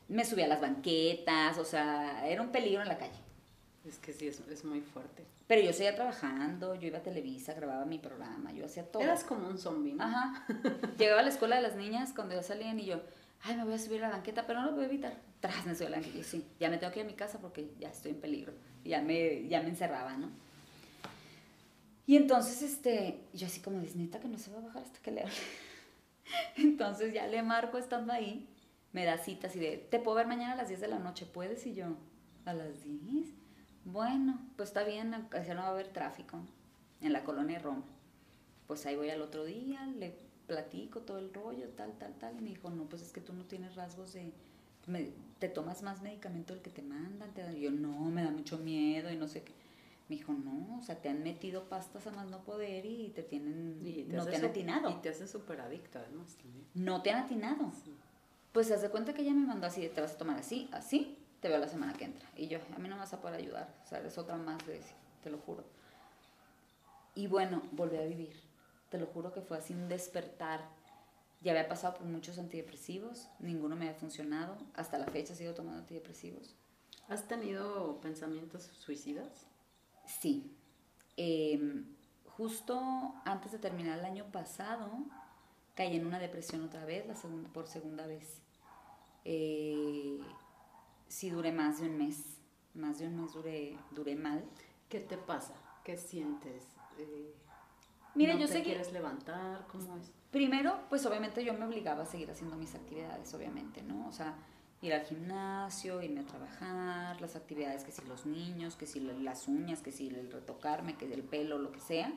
Me 0.07 0.25
subía 0.25 0.45
a 0.45 0.49
las 0.49 0.61
banquetas, 0.61 1.57
o 1.57 1.65
sea, 1.65 2.27
era 2.27 2.41
un 2.41 2.49
peligro 2.49 2.81
en 2.81 2.87
la 2.87 2.97
calle. 2.97 3.19
Es 3.85 3.97
que 3.97 4.13
sí, 4.13 4.27
es, 4.27 4.39
es 4.47 4.63
muy 4.63 4.81
fuerte. 4.81 5.23
Pero 5.47 5.61
yo 5.61 5.73
seguía 5.73 5.95
trabajando, 5.95 6.75
yo 6.75 6.87
iba 6.87 6.99
a 6.99 7.03
Televisa, 7.03 7.53
grababa 7.53 7.83
mi 7.85 7.97
programa, 7.97 8.51
yo 8.53 8.65
hacía 8.65 8.83
todo. 8.83 9.01
Eras 9.01 9.23
como 9.23 9.47
un 9.47 9.57
zombie, 9.57 9.93
¿no? 9.93 10.03
Ajá. 10.03 10.45
Llegaba 10.97 11.21
a 11.21 11.23
la 11.23 11.29
escuela 11.29 11.55
de 11.55 11.63
las 11.63 11.75
niñas 11.75 12.13
cuando 12.15 12.35
ya 12.35 12.43
salían 12.43 12.79
y 12.79 12.85
yo, 12.85 13.01
ay, 13.41 13.57
me 13.57 13.63
voy 13.63 13.73
a 13.73 13.79
subir 13.79 14.03
a 14.03 14.09
la 14.09 14.15
banqueta, 14.15 14.45
pero 14.45 14.61
no 14.61 14.67
lo 14.67 14.73
voy 14.73 14.83
a 14.83 14.87
evitar. 14.87 15.17
Tras 15.39 15.65
me 15.65 15.75
subí 15.75 15.87
a 15.87 15.89
la 15.89 15.97
banqueta 15.97 16.17
y 16.17 16.21
yo, 16.21 16.27
sí, 16.27 16.45
ya 16.59 16.69
me 16.69 16.77
tengo 16.77 16.93
que 16.93 16.99
ir 16.99 17.05
a 17.05 17.09
mi 17.09 17.15
casa 17.15 17.39
porque 17.39 17.73
ya 17.79 17.89
estoy 17.89 18.11
en 18.11 18.21
peligro. 18.21 18.53
Ya 18.85 19.01
me, 19.01 19.47
ya 19.47 19.61
me 19.61 19.69
encerraba, 19.69 20.15
¿no? 20.15 20.29
Y 22.05 22.17
entonces, 22.17 22.61
este, 22.61 23.19
yo 23.33 23.47
así 23.47 23.61
como, 23.61 23.81
es 23.81 23.95
neta 23.95 24.19
que 24.19 24.27
no 24.27 24.37
se 24.37 24.51
va 24.51 24.59
a 24.59 24.61
bajar 24.61 24.83
hasta 24.83 24.99
que 24.99 25.11
le 25.11 25.21
hable. 25.21 25.33
Entonces 26.57 27.13
ya 27.13 27.27
le 27.27 27.43
marco 27.43 27.77
estando 27.77 28.13
ahí, 28.13 28.47
me 28.93 29.05
da 29.05 29.17
citas 29.17 29.55
y 29.55 29.59
de, 29.59 29.77
te 29.77 29.99
puedo 29.99 30.17
ver 30.17 30.27
mañana 30.27 30.53
a 30.53 30.55
las 30.55 30.69
10 30.69 30.81
de 30.81 30.87
la 30.87 30.99
noche, 30.99 31.25
¿puedes? 31.25 31.65
Y 31.65 31.73
yo, 31.73 31.85
¿a 32.45 32.53
las 32.53 32.83
10? 32.83 33.40
Bueno, 33.85 34.39
pues 34.57 34.69
está 34.69 34.83
bien, 34.83 35.11
ya 35.31 35.53
no 35.53 35.61
va 35.61 35.67
a 35.67 35.71
haber 35.71 35.87
tráfico 35.87 36.37
en 37.01 37.13
la 37.13 37.23
colonia 37.23 37.59
Roma. 37.59 37.83
Pues 38.67 38.85
ahí 38.85 38.95
voy 38.95 39.09
al 39.09 39.21
otro 39.21 39.43
día, 39.43 39.85
le 39.85 40.15
platico 40.47 41.01
todo 41.01 41.17
el 41.19 41.33
rollo, 41.33 41.67
tal, 41.69 41.93
tal, 41.97 42.13
tal. 42.15 42.37
Y 42.37 42.41
me 42.41 42.49
dijo, 42.49 42.69
no, 42.69 42.85
pues 42.85 43.01
es 43.01 43.11
que 43.11 43.21
tú 43.21 43.33
no 43.33 43.43
tienes 43.45 43.75
rasgos 43.75 44.13
de... 44.13 44.31
me- 44.87 45.09
te 45.39 45.49
tomas 45.49 45.81
más 45.81 46.01
medicamento 46.03 46.53
del 46.53 46.61
que 46.61 46.69
te 46.69 46.83
mandan. 46.83 47.33
Te 47.33 47.59
yo, 47.59 47.71
no, 47.71 47.99
me 48.11 48.23
da 48.23 48.29
mucho 48.31 48.59
miedo 48.59 49.11
y 49.11 49.15
no 49.17 49.27
sé 49.27 49.43
qué. 49.43 49.53
Me 50.07 50.17
dijo, 50.17 50.33
no, 50.33 50.77
o 50.77 50.81
sea, 50.83 50.97
te 51.01 51.09
han 51.09 51.23
metido 51.23 51.69
pastas 51.69 52.05
a 52.05 52.11
más 52.11 52.27
no 52.27 52.43
poder 52.43 52.85
y 52.85 53.09
te 53.15 53.23
tienen... 53.23 53.81
Y 53.83 54.03
no 54.03 54.21
hace 54.21 54.31
te 54.31 54.35
han 54.37 54.45
atinado. 54.45 54.89
Y 54.91 54.95
te 54.95 55.09
hace 55.09 55.27
súper 55.27 55.61
adicto, 55.61 55.99
además, 55.99 56.35
también. 56.35 56.65
No 56.75 57.01
te 57.01 57.11
han 57.11 57.23
atinado. 57.23 57.71
Sí. 57.83 57.95
Pues 58.51 58.67
se 58.67 58.73
hace 58.75 58.89
cuenta 58.89 59.13
que 59.13 59.21
ella 59.21 59.33
me 59.33 59.47
mandó 59.47 59.67
así, 59.67 59.81
de, 59.81 59.89
te 59.89 60.01
vas 60.01 60.13
a 60.13 60.17
tomar 60.17 60.37
así, 60.37 60.69
así, 60.73 61.17
te 61.41 61.49
veo 61.49 61.57
la 61.57 61.67
semana 61.67 61.93
que 61.93 62.05
entra. 62.05 62.29
Y 62.35 62.47
yo, 62.47 62.59
a 62.75 62.79
mí 62.79 62.87
no 62.87 62.95
me 62.95 63.01
vas 63.01 63.13
a 63.13 63.19
poder 63.19 63.35
ayudar, 63.35 63.73
o 63.83 63.87
sea, 63.87 63.99
eres 63.99 64.17
otra 64.17 64.37
más 64.37 64.65
de 64.65 64.81
te 65.23 65.29
lo 65.29 65.37
juro. 65.39 65.63
Y 67.15 67.27
bueno, 67.27 67.61
volví 67.71 67.97
a 67.97 68.03
vivir. 68.03 68.35
Te 68.89 68.97
lo 68.97 69.05
juro 69.07 69.31
que 69.33 69.41
fue 69.41 69.57
así 69.57 69.73
un 69.73 69.89
despertar. 69.89 70.61
Ya 71.41 71.51
había 71.51 71.67
pasado 71.67 71.95
por 71.95 72.05
muchos 72.05 72.37
antidepresivos, 72.37 73.27
ninguno 73.39 73.75
me 73.75 73.87
había 73.87 73.99
funcionado. 73.99 74.57
Hasta 74.73 74.97
la 74.97 75.07
fecha 75.07 75.35
sigo 75.35 75.53
tomando 75.53 75.79
antidepresivos. 75.79 76.55
¿Has 77.07 77.27
tenido 77.27 77.99
pensamientos 78.01 78.63
suicidas? 78.63 79.47
Sí. 80.05 80.55
Eh, 81.17 81.83
justo 82.25 83.13
antes 83.25 83.51
de 83.51 83.59
terminar 83.59 83.99
el 83.99 84.05
año 84.05 84.25
pasado, 84.31 84.89
caí 85.75 85.95
en 85.95 86.05
una 86.05 86.19
depresión 86.19 86.63
otra 86.63 86.85
vez, 86.85 87.07
la 87.07 87.15
segunda, 87.15 87.49
por 87.49 87.67
segunda 87.67 88.05
vez. 88.05 88.41
Eh, 89.25 90.19
sí 91.11 91.29
duré 91.29 91.51
más 91.51 91.81
de 91.81 91.89
un 91.89 91.97
mes, 91.97 92.37
más 92.73 92.99
de 92.99 93.07
un 93.07 93.21
mes 93.21 93.33
duré, 93.33 93.77
duré 93.91 94.15
mal. 94.15 94.43
¿Qué 94.89 94.99
te 94.99 95.17
pasa? 95.17 95.53
¿Qué 95.83 95.97
sientes? 95.97 96.63
Eh, 96.97 97.35
Mira, 98.15 98.33
¿no 98.33 98.39
yo 98.39 98.45
te 98.47 98.53
sé 98.53 98.57
que 98.59 98.69
quieres 98.69 98.91
levantar? 98.91 99.67
¿Cómo 99.67 99.97
es? 99.97 100.11
primero, 100.31 100.79
pues 100.89 101.05
obviamente 101.05 101.43
yo 101.43 101.53
me 101.53 101.65
obligaba 101.65 102.03
a 102.03 102.05
seguir 102.05 102.31
haciendo 102.31 102.55
mis 102.55 102.73
actividades, 102.73 103.33
obviamente, 103.33 103.83
¿no? 103.83 104.07
O 104.07 104.13
sea, 104.13 104.35
ir 104.81 104.93
al 104.93 105.03
gimnasio, 105.03 106.01
irme 106.01 106.21
a 106.21 106.25
trabajar, 106.25 107.19
las 107.19 107.35
actividades 107.35 107.83
que 107.83 107.91
si 107.91 108.01
los 108.05 108.25
niños, 108.25 108.77
que 108.77 108.87
si 108.87 109.01
las 109.01 109.47
uñas, 109.49 109.81
que 109.81 109.91
si 109.91 110.07
el 110.07 110.31
retocarme, 110.31 110.95
que 110.95 111.13
el 111.13 111.23
pelo, 111.23 111.57
lo 111.57 111.73
que 111.73 111.81
sea, 111.81 112.13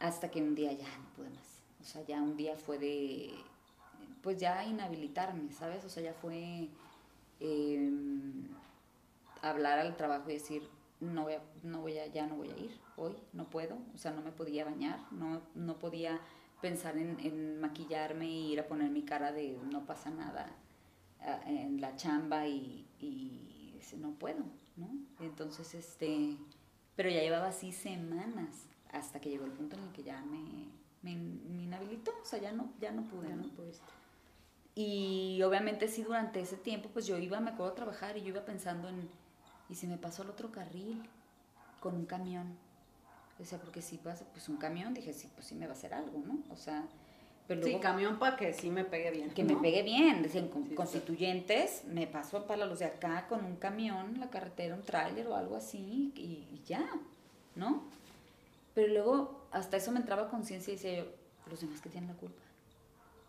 hasta 0.00 0.30
que 0.30 0.42
un 0.42 0.54
día 0.54 0.72
ya 0.72 0.86
no 0.98 1.08
pude 1.16 1.30
más. 1.30 1.62
O 1.80 1.84
sea, 1.84 2.02
ya 2.04 2.20
un 2.20 2.36
día 2.36 2.58
fue 2.58 2.78
de, 2.78 3.32
pues 4.22 4.38
ya 4.38 4.62
inhabilitarme, 4.64 5.50
¿sabes? 5.52 5.84
O 5.86 5.88
sea, 5.88 6.02
ya 6.02 6.12
fue 6.12 6.68
eh, 7.40 7.90
hablar 9.42 9.78
al 9.78 9.96
trabajo 9.96 10.30
y 10.30 10.34
decir, 10.34 10.68
no 11.00 11.24
voy 11.24 11.34
a, 11.34 11.42
no 11.62 11.80
voy 11.80 11.98
a, 11.98 12.06
ya 12.06 12.26
no 12.26 12.36
voy 12.36 12.50
a 12.50 12.58
ir 12.58 12.70
hoy, 12.96 13.16
no 13.32 13.48
puedo, 13.48 13.78
o 13.94 13.98
sea, 13.98 14.12
no 14.12 14.22
me 14.22 14.32
podía 14.32 14.64
bañar, 14.64 15.00
no, 15.12 15.42
no 15.54 15.78
podía 15.78 16.20
pensar 16.60 16.96
en, 16.96 17.18
en 17.20 17.60
maquillarme 17.60 18.26
y 18.28 18.52
ir 18.52 18.60
a 18.60 18.66
poner 18.66 18.90
mi 18.90 19.02
cara 19.02 19.32
de 19.32 19.56
no 19.70 19.86
pasa 19.86 20.10
nada 20.10 20.50
ah, 21.20 21.40
en 21.46 21.80
la 21.80 21.94
chamba 21.96 22.46
y, 22.46 22.84
no 23.96 24.12
puedo, 24.12 24.44
¿no? 24.76 24.90
Entonces, 25.18 25.74
este, 25.74 26.36
pero 26.94 27.08
ya 27.08 27.22
llevaba 27.22 27.48
así 27.48 27.72
semanas 27.72 28.66
hasta 28.92 29.18
que 29.18 29.30
llegó 29.30 29.46
el 29.46 29.52
punto 29.52 29.76
en 29.76 29.84
el 29.84 29.92
que 29.92 30.02
ya 30.02 30.20
me, 30.22 30.68
me, 31.02 31.16
me 31.16 31.62
inhabilitó, 31.62 32.12
o 32.22 32.24
sea, 32.24 32.38
ya 32.38 32.52
no, 32.52 32.70
ya 32.80 32.92
no 32.92 33.08
pude, 33.08 33.28
Ya 33.28 33.36
¿no? 33.36 33.44
no 33.44 33.48
pudiste. 33.48 33.86
Y 34.80 35.42
obviamente 35.42 35.88
sí, 35.88 36.04
durante 36.04 36.38
ese 36.40 36.56
tiempo, 36.56 36.88
pues 36.92 37.04
yo 37.04 37.18
iba, 37.18 37.40
me 37.40 37.50
acuerdo 37.50 37.72
a 37.72 37.74
trabajar 37.74 38.16
y 38.16 38.20
yo 38.22 38.28
iba 38.28 38.44
pensando 38.44 38.88
en, 38.88 39.08
¿y 39.68 39.74
si 39.74 39.88
me 39.88 39.96
pasó 39.96 40.22
al 40.22 40.30
otro 40.30 40.52
carril 40.52 41.02
con 41.80 41.96
un 41.96 42.06
camión? 42.06 42.56
O 43.40 43.44
sea, 43.44 43.58
porque 43.58 43.82
si 43.82 43.96
pasa, 43.98 44.24
pues 44.32 44.48
un 44.48 44.56
camión, 44.56 44.94
dije, 44.94 45.12
sí, 45.12 45.28
pues 45.34 45.48
sí 45.48 45.56
me 45.56 45.66
va 45.66 45.72
a 45.72 45.76
hacer 45.76 45.94
algo, 45.94 46.22
¿no? 46.24 46.38
O 46.52 46.56
sea, 46.56 46.84
pero 47.48 47.60
Sí, 47.64 47.70
luego 47.70 47.82
camión 47.82 48.20
para 48.20 48.36
que 48.36 48.52
sí 48.52 48.70
me 48.70 48.84
pegue 48.84 49.10
bien. 49.10 49.30
que 49.30 49.42
¿no? 49.42 49.54
me 49.56 49.60
pegue 49.60 49.82
bien, 49.82 50.22
decían, 50.22 50.46
con 50.46 50.62
Sí, 50.62 50.68
sí. 50.70 50.74
constituyentes, 50.76 51.82
me 51.86 52.06
paso 52.06 52.46
para 52.46 52.64
los 52.64 52.78
de 52.78 52.84
acá 52.84 53.26
con 53.28 53.44
un 53.44 53.56
camión, 53.56 54.20
la 54.20 54.30
carretera, 54.30 54.76
un 54.76 54.82
tráiler 54.82 55.26
o 55.26 55.34
algo 55.34 55.56
así, 55.56 56.12
y, 56.14 56.46
y 56.54 56.62
ya, 56.64 56.88
¿no? 57.56 57.82
Pero 58.74 58.92
luego 58.92 59.48
hasta 59.50 59.76
eso 59.76 59.90
me 59.90 59.98
entraba 59.98 60.28
conciencia 60.28 60.72
y 60.72 60.76
decía 60.76 60.98
yo, 60.98 61.06
los 61.50 61.60
demás 61.60 61.80
que 61.80 61.88
tienen 61.88 62.10
la 62.10 62.16
culpa. 62.16 62.42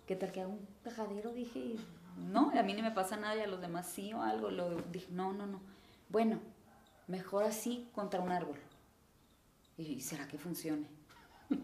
¿Qué 0.09 0.15
tal 0.15 0.31
que 0.31 0.41
hago 0.41 0.53
un 0.53 0.67
cajadero? 0.83 1.31
Dije, 1.33 1.75
no, 2.17 2.49
a 2.57 2.63
mí 2.63 2.73
ni 2.73 2.81
me 2.81 2.89
pasa 2.89 3.15
nada 3.15 3.35
y 3.35 3.41
a 3.41 3.47
los 3.47 3.61
demás 3.61 3.87
sí 3.87 4.11
o 4.11 4.23
algo. 4.23 4.49
Lo 4.49 4.81
dije, 4.91 5.11
no, 5.11 5.33
no, 5.33 5.45
no. 5.45 5.61
Bueno, 6.09 6.39
mejor 7.05 7.43
así 7.43 7.87
contra 7.93 8.19
un 8.19 8.31
árbol. 8.31 8.57
Y 9.77 10.01
será 10.01 10.27
que 10.27 10.39
funcione. 10.39 10.87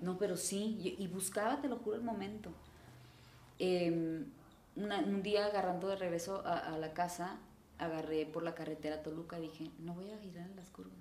No, 0.03 0.19
pero 0.19 0.37
sí. 0.37 0.95
Y, 0.99 1.07
buscaba, 1.07 1.59
te 1.59 1.67
lo 1.67 1.77
juro, 1.79 1.95
el 1.95 2.03
momento. 2.03 2.51
Em, 3.57 4.27
un 4.75 5.23
día 5.23 5.47
agarrando 5.47 5.87
de 5.87 5.95
regreso 5.95 6.43
a, 6.45 6.77
la 6.77 6.93
casa, 6.93 7.39
agarré 7.79 8.27
por 8.27 8.43
la 8.43 8.53
carretera 8.53 9.01
Toluca 9.01 9.39
dije, 9.39 9.71
no 9.79 9.95
voy 9.95 10.11
a 10.11 10.19
girar 10.19 10.47
en 10.47 10.55
las 10.55 10.69
curvas. 10.69 10.93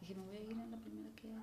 Dije, 0.00 0.14
me 0.14 0.24
voy 0.26 0.36
a 0.36 0.40
ir 0.42 0.52
en 0.52 0.70
la 0.70 0.76
primera 0.76 1.10
que 1.16 1.26
hay. 1.26 1.42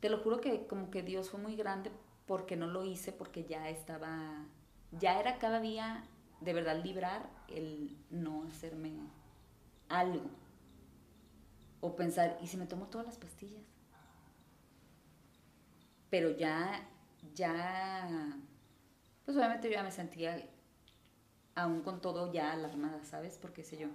Te 0.00 0.10
lo 0.10 0.18
juro 0.18 0.42
que 0.42 0.66
como 0.66 0.90
que 0.90 1.02
Dios 1.02 1.30
fue 1.30 1.40
muy 1.40 1.56
grande 1.56 1.90
porque 2.26 2.56
no 2.56 2.66
lo 2.66 2.84
hice, 2.84 3.12
porque 3.12 3.44
ya 3.44 3.68
estaba, 3.68 4.46
ya 4.92 5.20
era 5.20 5.38
cada 5.38 5.60
día 5.60 6.04
de 6.40 6.52
verdad 6.52 6.82
librar 6.82 7.28
el 7.48 7.96
no 8.10 8.44
hacerme 8.44 8.92
algo. 9.88 10.30
O 11.80 11.96
pensar, 11.96 12.38
¿y 12.42 12.46
si 12.46 12.56
me 12.56 12.66
tomo 12.66 12.86
todas 12.86 13.06
las 13.06 13.18
pastillas? 13.18 13.62
Pero 16.08 16.30
ya, 16.30 16.88
ya, 17.34 18.38
pues 19.24 19.36
obviamente 19.36 19.68
yo 19.68 19.74
ya 19.74 19.82
me 19.82 19.90
sentía, 19.90 20.48
aún 21.54 21.82
con 21.82 22.00
todo, 22.00 22.32
ya 22.32 22.52
alarmada, 22.52 23.04
¿sabes? 23.04 23.36
Porque 23.36 23.64
sé 23.64 23.76
yo, 23.76 23.88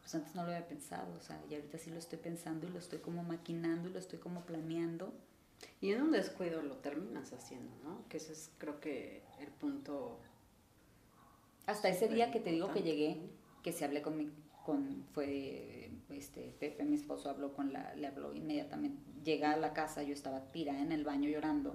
pues 0.00 0.14
antes 0.14 0.34
no 0.34 0.42
lo 0.42 0.48
había 0.48 0.66
pensado, 0.66 1.14
o 1.16 1.20
sea, 1.20 1.40
y 1.48 1.54
ahorita 1.54 1.78
sí 1.78 1.90
lo 1.90 1.98
estoy 1.98 2.18
pensando 2.18 2.66
y 2.66 2.70
lo 2.70 2.78
estoy 2.78 2.98
como 2.98 3.22
maquinando 3.22 3.88
y 3.88 3.92
lo 3.92 3.98
estoy 3.98 4.18
como 4.18 4.44
planeando. 4.44 5.14
Y 5.80 5.92
en 5.92 6.02
un 6.02 6.12
descuido 6.12 6.62
lo 6.62 6.76
terminas 6.76 7.32
haciendo, 7.32 7.70
¿no? 7.84 8.08
Que 8.08 8.16
ese 8.16 8.32
es 8.32 8.50
creo 8.58 8.80
que 8.80 9.22
el 9.40 9.48
punto. 9.48 10.18
Hasta 11.66 11.88
ese 11.88 12.08
día 12.08 12.30
que 12.30 12.40
te 12.40 12.50
digo 12.50 12.72
que 12.72 12.82
llegué, 12.82 13.20
que 13.62 13.72
se 13.72 13.84
hablé 13.84 14.02
con 14.02 14.16
mi, 14.16 14.30
con, 14.64 15.04
fue 15.12 15.90
este, 16.10 16.54
Pepe, 16.58 16.84
mi 16.84 16.96
esposo, 16.96 17.30
habló 17.30 17.54
con 17.54 17.72
la, 17.72 17.94
le 17.94 18.06
habló 18.06 18.34
inmediatamente. 18.34 19.02
Llega 19.24 19.52
a 19.52 19.56
la 19.56 19.72
casa, 19.72 20.02
yo 20.02 20.12
estaba 20.12 20.40
tirada 20.52 20.80
en 20.80 20.92
el 20.92 21.04
baño 21.04 21.28
llorando. 21.28 21.74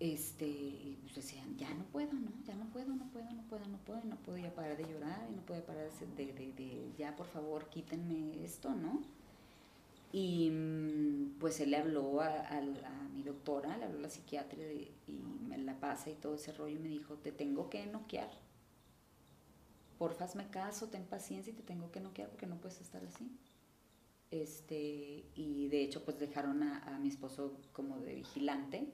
Este, 0.00 0.46
y 0.46 0.98
pues 1.02 1.14
decían, 1.16 1.56
ya 1.58 1.72
no 1.74 1.84
puedo, 1.84 2.12
¿no? 2.14 2.30
Ya 2.44 2.54
no 2.54 2.64
puedo, 2.66 2.94
no 2.94 3.06
puedo, 3.10 3.30
no 3.32 3.42
puedo, 3.42 3.64
no 3.66 3.78
puedo, 3.78 4.00
y 4.02 4.08
no 4.08 4.16
podía 4.16 4.54
parar 4.54 4.76
de 4.76 4.84
llorar, 4.84 5.28
y 5.30 5.34
no 5.34 5.42
podía 5.42 5.64
parar 5.66 5.90
de, 5.90 6.26
de, 6.32 6.52
de, 6.52 6.92
ya 6.96 7.14
por 7.14 7.26
favor 7.26 7.68
quítenme 7.68 8.42
esto, 8.42 8.70
¿no? 8.70 9.02
Y 10.12 10.50
mm, 10.50 11.38
pues 11.38 11.60
él 11.60 11.70
le 11.70 11.76
habló 11.76 12.20
a, 12.20 12.48
a, 12.48 12.60
mi 13.14 13.22
doctora, 13.22 13.76
le 13.76 13.84
habló 13.84 13.98
a 13.98 14.02
la 14.02 14.10
psiquiatra 14.10 14.58
y 14.60 14.92
me 15.46 15.58
la 15.58 15.78
pasa 15.78 16.10
y 16.10 16.14
todo 16.14 16.34
ese 16.34 16.52
rollo 16.52 16.76
y 16.76 16.80
me 16.80 16.88
dijo, 16.88 17.14
te 17.14 17.32
tengo 17.32 17.70
que 17.70 17.86
noquear 17.86 18.30
porfa 20.00 20.26
me 20.34 20.48
caso, 20.48 20.88
ten 20.88 21.04
paciencia 21.04 21.52
y 21.52 21.56
te 21.56 21.62
tengo 21.62 21.92
que 21.92 22.00
noquear 22.00 22.30
porque 22.30 22.46
no 22.46 22.56
puedes 22.56 22.80
estar 22.80 23.04
así. 23.04 23.30
Este, 24.30 25.26
y 25.34 25.68
de 25.68 25.82
hecho, 25.82 26.02
pues 26.06 26.18
dejaron 26.18 26.62
a, 26.62 26.98
mi 27.02 27.08
esposo 27.08 27.60
como 27.74 27.98
de 27.98 28.14
vigilante. 28.14 28.88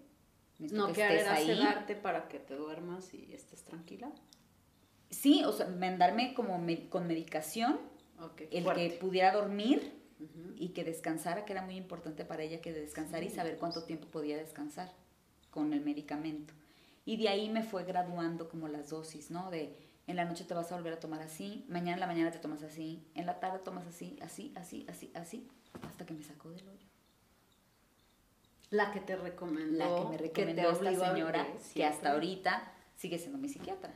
No 0.59 0.93
que 0.93 1.03
era 1.03 1.37
sedarte 1.37 1.95
para 1.95 2.27
que 2.27 2.41
te 2.41 2.57
duermas 2.57 3.15
y 3.15 3.33
estés 3.33 3.63
tranquila. 3.63 4.11
Sí, 5.09 5.45
o 5.45 5.53
sea, 5.53 5.69
mandarme 5.69 6.35
como 6.35 6.61
con 6.89 7.07
medicación, 7.07 7.79
el 8.51 8.65
que 8.73 8.99
pudiera 9.01 9.31
dormir 9.33 9.93
y 10.57 10.71
que 10.71 10.85
descansara, 10.85 11.45
que 11.45 11.53
era 11.53 11.63
muy 11.63 11.77
importante 11.77 12.25
para 12.25 12.43
ella 12.43 12.61
que 12.61 12.73
descansara 12.73 13.25
y 13.25 13.31
saber 13.31 13.59
cuánto 13.59 13.85
tiempo 13.85 14.09
podía 14.09 14.37
descansar 14.37 14.93
con 15.51 15.73
el 15.73 15.81
medicamento. 15.81 16.55
Y 17.05 17.17
de 17.17 17.29
ahí 17.29 17.49
me 17.49 17.63
fue 17.63 17.85
graduando 17.85 18.49
como 18.49 18.69
las 18.69 18.91
dosis, 18.91 19.31
¿no? 19.31 19.51
De 19.51 19.77
en 20.07 20.17
la 20.17 20.25
noche 20.25 20.45
te 20.45 20.55
vas 20.55 20.71
a 20.71 20.77
volver 20.77 20.93
a 20.93 21.01
tomar 21.01 21.21
así, 21.21 21.65
mañana 21.69 21.95
en 21.95 22.01
la 22.01 22.07
mañana 22.07 22.31
te 22.31 22.39
tomas 22.39 22.63
así, 22.63 23.05
en 23.15 23.27
la 23.27 23.41
tarde 23.41 23.59
tomas 23.59 23.87
así, 23.87 24.17
así, 24.23 24.53
así, 24.55 24.87
así, 24.89 25.11
así, 25.15 25.49
hasta 25.83 26.07
que 26.07 26.15
me 26.15 26.23
sacó 26.23 26.51
del 26.51 26.69
hoyo. 26.69 26.87
La 28.71 28.93
que 28.93 29.01
te 29.01 29.17
recomendó. 29.17 29.79
La 29.79 29.97
que 29.97 30.09
me 30.09 30.17
recomendó 30.17 30.71
esta 30.71 31.09
señora, 31.09 31.47
que 31.75 31.85
hasta 31.85 32.13
ahorita 32.13 32.73
sigue 32.97 33.19
siendo 33.19 33.39
mi 33.39 33.49
psiquiatra. 33.49 33.93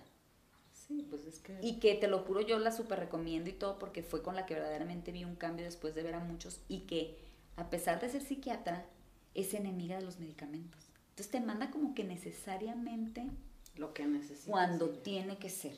Sí, 0.90 1.06
pues 1.09 1.25
es 1.25 1.38
que... 1.38 1.56
Y 1.62 1.75
que 1.78 1.94
te 1.94 2.09
lo 2.09 2.18
juro, 2.18 2.40
yo 2.40 2.59
la 2.59 2.73
súper 2.73 2.99
recomiendo 2.99 3.49
y 3.49 3.52
todo 3.52 3.78
porque 3.78 4.02
fue 4.02 4.25
con 4.25 4.35
la 4.35 4.44
que 4.44 4.54
verdaderamente 4.54 5.12
vi 5.12 5.23
un 5.23 5.37
cambio 5.37 5.64
después 5.64 5.94
de 5.94 6.02
ver 6.02 6.16
a 6.16 6.18
muchos 6.18 6.59
y 6.66 6.80
que 6.80 7.16
a 7.54 7.70
pesar 7.70 8.00
de 8.00 8.09
ser 8.09 8.23
psiquiatra, 8.23 8.85
es 9.35 9.54
enemiga 9.54 9.97
de 9.97 10.02
los 10.02 10.18
medicamentos. 10.18 10.80
Entonces 11.11 11.30
te 11.30 11.40
manda 11.40 11.70
como 11.70 11.94
que 11.94 12.02
necesariamente... 12.02 13.25
Lo 13.76 13.94
que. 13.94 14.04
Cuando 14.47 14.90
tiene 14.90 15.38
que 15.38 15.49
ser 15.49 15.76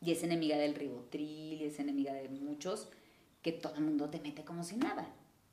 y 0.00 0.12
es 0.12 0.22
enemiga 0.22 0.56
del 0.56 0.76
ribotril, 0.76 1.60
y 1.60 1.64
es 1.64 1.80
enemiga 1.80 2.12
de 2.12 2.28
muchos, 2.28 2.88
que 3.42 3.50
todo 3.50 3.74
el 3.74 3.80
mundo 3.80 4.08
te 4.10 4.20
mete 4.20 4.44
como 4.44 4.62
si 4.62 4.76
nada, 4.76 5.08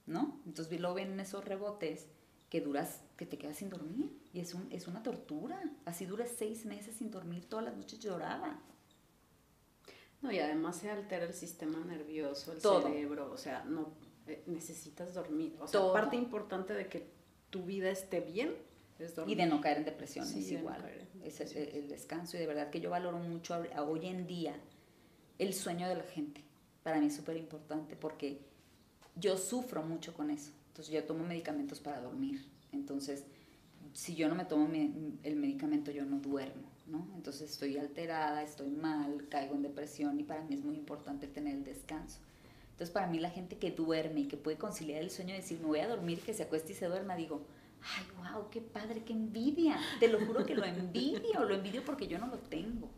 ¿no? 0.05 0.39
Entonces 0.45 0.79
lo 0.79 0.93
ven 0.93 1.13
en 1.13 1.19
esos 1.21 1.43
rebotes 1.43 2.05
que 2.53 2.61
duras, 2.61 3.01
que 3.17 3.25
te 3.25 3.39
quedas 3.39 3.57
sin 3.57 3.71
dormir, 3.71 4.15
y 4.31 4.39
es, 4.39 4.53
un, 4.53 4.71
es 4.71 4.87
una 4.87 5.01
tortura. 5.01 5.59
Así 5.85 6.05
duras 6.05 6.29
seis 6.37 6.67
meses 6.67 6.95
sin 6.95 7.09
dormir, 7.09 7.49
todas 7.49 7.65
las 7.65 7.75
noches 7.75 7.97
lloraba. 7.97 8.59
No, 10.21 10.31
y 10.31 10.37
además 10.37 10.75
se 10.75 10.91
altera 10.91 11.25
el 11.25 11.33
sistema 11.33 11.79
nervioso, 11.83 12.53
el 12.53 12.61
cerebro, 12.61 13.31
o 13.31 13.37
sea, 13.37 13.63
no 13.63 13.95
eh, 14.27 14.43
necesitas 14.45 15.15
dormir. 15.15 15.57
O 15.59 15.67
sea, 15.67 15.91
parte 15.91 16.15
importante 16.15 16.75
de 16.75 16.87
que 16.87 17.09
tu 17.49 17.63
vida 17.63 17.89
esté 17.89 18.21
bien 18.21 18.53
es 18.99 19.15
dormir. 19.15 19.35
Y 19.35 19.41
de 19.41 19.47
no 19.47 19.59
caer 19.59 19.79
en 19.79 19.85
depresión, 19.85 20.23
es 20.23 20.51
igual 20.51 20.83
es 21.23 21.39
el, 21.55 21.87
descanso 21.87 22.37
y 22.37 22.39
de 22.39 22.45
verdad 22.45 22.69
que 22.69 22.81
yo 22.81 22.91
valoro 22.91 23.17
mucho 23.17 23.63
hoy 23.79 24.05
en 24.05 24.27
día 24.27 24.55
el 25.39 25.55
sueño 25.55 25.89
de 25.89 25.95
la 25.95 26.03
gente. 26.03 26.43
Para 26.83 26.99
mí 26.99 27.07
es 27.07 27.15
súper 27.15 27.35
importante 27.35 27.95
porque 27.95 28.45
yo 29.15 29.37
sufro 29.37 29.81
mucho 29.81 30.13
con 30.13 30.29
eso. 30.29 30.51
Entonces 30.73 30.91
yo 30.91 31.03
tomo 31.03 31.23
medicamentos 31.23 31.79
para 31.79 32.01
dormir. 32.01 32.43
Entonces, 32.71 33.25
si 33.93 34.15
yo 34.15 34.27
no 34.27 34.33
me 34.33 34.45
tomo 34.45 34.67
el 35.21 35.35
medicamento, 35.35 35.91
yo 35.91 36.03
no 36.03 36.17
duermo, 36.17 36.63
¿no? 36.87 37.07
Entonces 37.15 37.51
estoy 37.51 37.77
alterada, 37.77 38.41
estoy 38.41 38.71
mal, 38.71 39.27
caigo 39.29 39.53
en 39.53 39.61
depresión 39.61 40.19
y 40.19 40.23
para 40.23 40.41
mí 40.41 40.55
es 40.55 40.63
muy 40.63 40.75
importante 40.75 41.27
tener 41.27 41.53
el 41.53 41.63
descanso. 41.63 42.17
Entonces, 42.71 42.89
para 42.89 43.05
mí 43.05 43.19
la 43.19 43.29
gente 43.29 43.57
que 43.57 43.69
duerme 43.69 44.21
y 44.21 44.27
que 44.27 44.35
puede 44.35 44.57
conciliar 44.57 45.03
el 45.03 45.11
sueño 45.11 45.35
y 45.35 45.37
decir, 45.37 45.59
me 45.59 45.67
voy 45.67 45.79
a 45.79 45.87
dormir, 45.87 46.21
que 46.21 46.33
se 46.33 46.41
acueste 46.41 46.71
y 46.71 46.75
se 46.75 46.87
duerma, 46.87 47.15
digo, 47.15 47.45
ay, 47.83 48.33
wow, 48.33 48.49
qué 48.49 48.61
padre, 48.61 49.03
qué 49.03 49.13
envidia. 49.13 49.77
Te 49.99 50.07
lo 50.07 50.25
juro 50.25 50.43
que 50.43 50.55
lo 50.55 50.65
envidio, 50.65 51.45
lo 51.45 51.53
envidio 51.53 51.85
porque 51.85 52.07
yo 52.07 52.17
no 52.17 52.25
lo 52.25 52.39
tengo. 52.39 52.89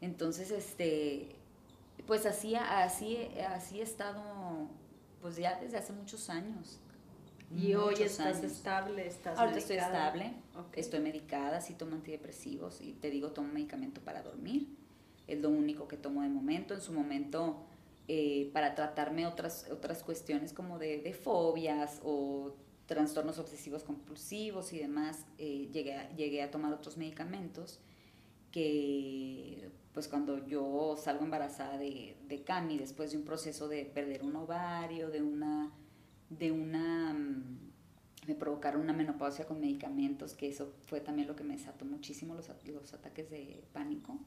Entonces, 0.00 0.50
este, 0.50 1.28
pues 2.08 2.26
así, 2.26 2.56
así, 2.56 3.16
así 3.48 3.78
he 3.78 3.84
estado, 3.84 4.68
pues 5.20 5.36
ya 5.36 5.58
desde 5.60 5.78
hace 5.78 5.92
muchos 5.92 6.30
años. 6.30 6.78
¿Y 7.56 7.74
hoy 7.74 7.94
estás 8.00 8.44
estable? 8.44 9.06
¿Estás 9.06 9.38
Ahorita 9.38 9.58
estoy 9.58 9.76
estable, 9.76 10.34
estoy 10.74 11.00
medicada, 11.00 11.60
sí 11.60 11.74
tomo 11.74 11.96
antidepresivos 11.96 12.80
y 12.80 12.92
te 12.92 13.10
digo, 13.10 13.32
tomo 13.32 13.52
medicamento 13.52 14.00
para 14.00 14.22
dormir. 14.22 14.68
Es 15.26 15.40
lo 15.40 15.50
único 15.50 15.88
que 15.88 15.96
tomo 15.96 16.22
de 16.22 16.28
momento. 16.28 16.74
En 16.74 16.80
su 16.80 16.92
momento, 16.92 17.64
eh, 18.06 18.50
para 18.52 18.76
tratarme 18.76 19.26
otras, 19.26 19.66
otras 19.70 20.02
cuestiones 20.04 20.52
como 20.52 20.78
de, 20.78 21.00
de 21.00 21.12
fobias 21.12 22.00
o 22.04 22.54
trastornos 22.86 23.38
obsesivos 23.38 23.82
compulsivos 23.82 24.72
y 24.72 24.78
demás, 24.78 25.24
eh, 25.38 25.68
llegué, 25.72 25.94
a, 25.94 26.08
llegué 26.14 26.42
a 26.42 26.50
tomar 26.50 26.72
otros 26.72 26.96
medicamentos 26.96 27.80
que 28.50 29.70
pues 29.92 30.08
cuando 30.08 30.46
yo 30.46 30.96
salgo 30.96 31.24
embarazada 31.24 31.76
de, 31.76 32.16
de 32.28 32.42
Cami, 32.42 32.78
después 32.78 33.10
de 33.10 33.18
un 33.18 33.24
proceso 33.24 33.68
de 33.68 33.84
perder 33.84 34.22
un 34.22 34.36
ovario, 34.36 35.10
de 35.10 35.22
una, 35.22 35.72
de 36.28 36.52
una, 36.52 37.12
mm, 37.12 37.58
me 38.28 38.34
provocaron 38.34 38.82
una 38.82 38.92
menopausia 38.92 39.46
con 39.46 39.60
medicamentos, 39.60 40.34
que 40.34 40.48
eso 40.48 40.72
fue 40.86 41.00
también 41.00 41.26
lo 41.26 41.34
que 41.34 41.42
me 41.42 41.54
desató 41.54 41.84
muchísimo 41.84 42.34
los, 42.34 42.48
los 42.66 42.94
ataques 42.94 43.30
de 43.30 43.64
pánico. 43.72 44.18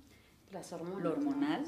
Las 0.51 0.71
hormonas. 0.71 1.03
Lo 1.03 1.11
hormonal. 1.13 1.65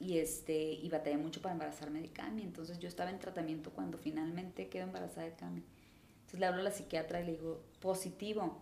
Y 0.00 0.18
este, 0.18 0.72
y 0.72 0.88
batallé 0.88 1.18
mucho 1.18 1.40
para 1.40 1.52
embarazarme 1.52 2.00
de 2.00 2.08
Cami. 2.08 2.42
Entonces 2.42 2.80
yo 2.80 2.88
estaba 2.88 3.10
en 3.10 3.20
tratamiento 3.20 3.70
cuando 3.70 3.96
finalmente 3.96 4.68
quedo 4.68 4.84
embarazada 4.84 5.26
de 5.26 5.34
Cami. 5.34 5.62
Entonces 6.16 6.40
le 6.40 6.46
hablo 6.46 6.62
a 6.62 6.64
la 6.64 6.72
psiquiatra 6.72 7.20
y 7.20 7.26
le 7.26 7.32
digo, 7.32 7.62
positivo. 7.80 8.60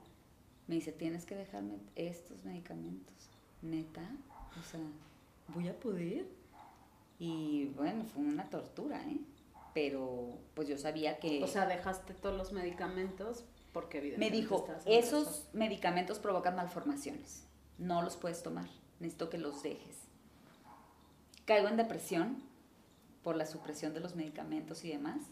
Me 0.66 0.76
dice, 0.76 0.92
tienes 0.92 1.26
que 1.26 1.34
dejarme 1.34 1.78
estos 1.94 2.44
medicamentos. 2.44 3.30
Neta, 3.62 4.08
o 4.58 4.62
sea, 4.62 4.80
voy 5.48 5.68
a 5.68 5.78
poder. 5.78 6.26
Y 7.18 7.66
bueno, 7.76 8.04
fue 8.04 8.22
una 8.22 8.48
tortura, 8.50 9.02
¿eh? 9.08 9.20
Pero 9.74 10.38
pues 10.54 10.68
yo 10.68 10.78
sabía 10.78 11.18
que... 11.18 11.42
O 11.42 11.46
sea, 11.46 11.66
dejaste 11.66 12.14
todos 12.14 12.36
los 12.36 12.52
medicamentos 12.52 13.44
porque 13.72 13.98
evidentemente... 13.98 14.36
Me 14.36 14.40
dijo, 14.40 14.66
esos 14.86 15.48
medicamentos 15.52 16.18
provocan 16.18 16.54
malformaciones. 16.56 17.46
No 17.78 18.02
los 18.02 18.16
puedes 18.16 18.42
tomar. 18.42 18.68
Necesito 19.00 19.30
que 19.30 19.38
los 19.38 19.62
dejes. 19.62 19.96
Caigo 21.44 21.68
en 21.68 21.76
depresión 21.76 22.42
por 23.22 23.36
la 23.36 23.46
supresión 23.46 23.92
de 23.94 24.00
los 24.00 24.14
medicamentos 24.14 24.84
y 24.84 24.90
demás. 24.90 25.22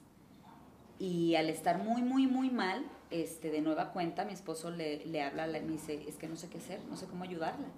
Y 0.98 1.36
al 1.36 1.48
estar 1.48 1.78
muy, 1.78 2.02
muy, 2.02 2.26
muy 2.26 2.50
mal, 2.50 2.84
este, 3.12 3.50
de 3.50 3.60
nueva 3.60 3.92
cuenta, 3.92 4.24
mi 4.24 4.32
esposo 4.32 4.70
le, 4.70 5.04
le 5.06 5.22
habla, 5.22 5.46
le, 5.46 5.60
me 5.60 5.72
dice, 5.72 6.04
es 6.08 6.16
que 6.16 6.28
no 6.28 6.36
sé 6.36 6.48
qué 6.48 6.58
hacer, 6.58 6.84
no 6.86 6.96
sé 6.96 7.06
cómo 7.06 7.24
ayudarla. 7.24 7.68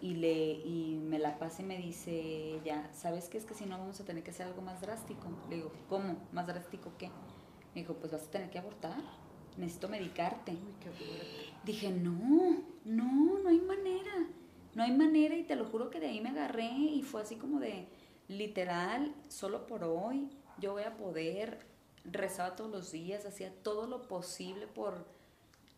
Y, 0.00 0.14
le, 0.16 0.34
y 0.34 1.00
me 1.02 1.18
la 1.18 1.38
pasa 1.38 1.62
y 1.62 1.64
me 1.64 1.78
dice, 1.78 2.60
ya, 2.64 2.90
¿sabes 2.92 3.28
qué? 3.28 3.38
Es 3.38 3.44
que 3.44 3.54
si 3.54 3.64
no 3.64 3.78
vamos 3.78 4.00
a 4.00 4.04
tener 4.04 4.22
que 4.22 4.30
hacer 4.30 4.46
algo 4.46 4.60
más 4.60 4.80
drástico. 4.80 5.28
Le 5.48 5.56
digo, 5.56 5.72
¿cómo? 5.88 6.16
¿Más 6.32 6.46
drástico 6.46 6.92
qué? 6.98 7.08
Me 7.74 7.80
dijo, 7.80 7.94
pues 7.94 8.12
vas 8.12 8.24
a 8.24 8.30
tener 8.30 8.50
que 8.50 8.58
abortar, 8.58 9.00
necesito 9.56 9.88
medicarte. 9.88 10.56
Dije, 11.64 11.90
no, 11.90 12.62
no, 12.84 13.38
no 13.38 13.48
hay 13.48 13.60
manera, 13.60 14.28
no 14.74 14.82
hay 14.82 14.92
manera 14.92 15.36
y 15.36 15.44
te 15.44 15.56
lo 15.56 15.64
juro 15.64 15.90
que 15.90 16.00
de 16.00 16.08
ahí 16.08 16.20
me 16.20 16.30
agarré 16.30 16.70
y 16.70 17.02
fue 17.02 17.22
así 17.22 17.36
como 17.36 17.58
de, 17.58 17.86
literal, 18.28 19.14
solo 19.28 19.66
por 19.66 19.84
hoy 19.84 20.28
yo 20.58 20.72
voy 20.72 20.84
a 20.84 20.96
poder, 20.96 21.58
rezaba 22.04 22.56
todos 22.56 22.70
los 22.70 22.92
días, 22.92 23.26
hacía 23.26 23.52
todo 23.62 23.86
lo 23.86 24.02
posible 24.08 24.66
por 24.66 25.06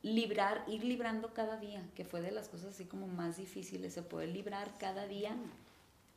librar, 0.02 0.64
ir 0.68 0.84
librando 0.84 1.32
cada 1.34 1.56
día, 1.58 1.82
que 1.94 2.04
fue 2.04 2.20
de 2.20 2.30
las 2.30 2.48
cosas 2.48 2.74
así 2.74 2.84
como 2.84 3.06
más 3.06 3.36
difíciles, 3.36 3.94
se 3.94 4.02
poder 4.02 4.28
librar 4.28 4.76
cada 4.78 5.06
día 5.06 5.36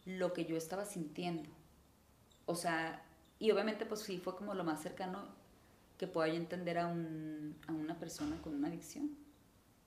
lo 0.05 0.33
que 0.33 0.45
yo 0.45 0.57
estaba 0.57 0.85
sintiendo. 0.85 1.49
O 2.45 2.55
sea, 2.55 3.03
y 3.39 3.51
obviamente 3.51 3.85
pues 3.85 4.01
sí 4.01 4.17
fue 4.17 4.35
como 4.35 4.53
lo 4.53 4.63
más 4.63 4.81
cercano 4.81 5.27
que 5.97 6.07
pueda 6.07 6.29
yo 6.29 6.35
entender 6.35 6.77
a, 6.77 6.87
un, 6.87 7.55
a 7.67 7.73
una 7.73 7.97
persona 7.99 8.41
con 8.41 8.55
una 8.55 8.67
adicción, 8.67 9.11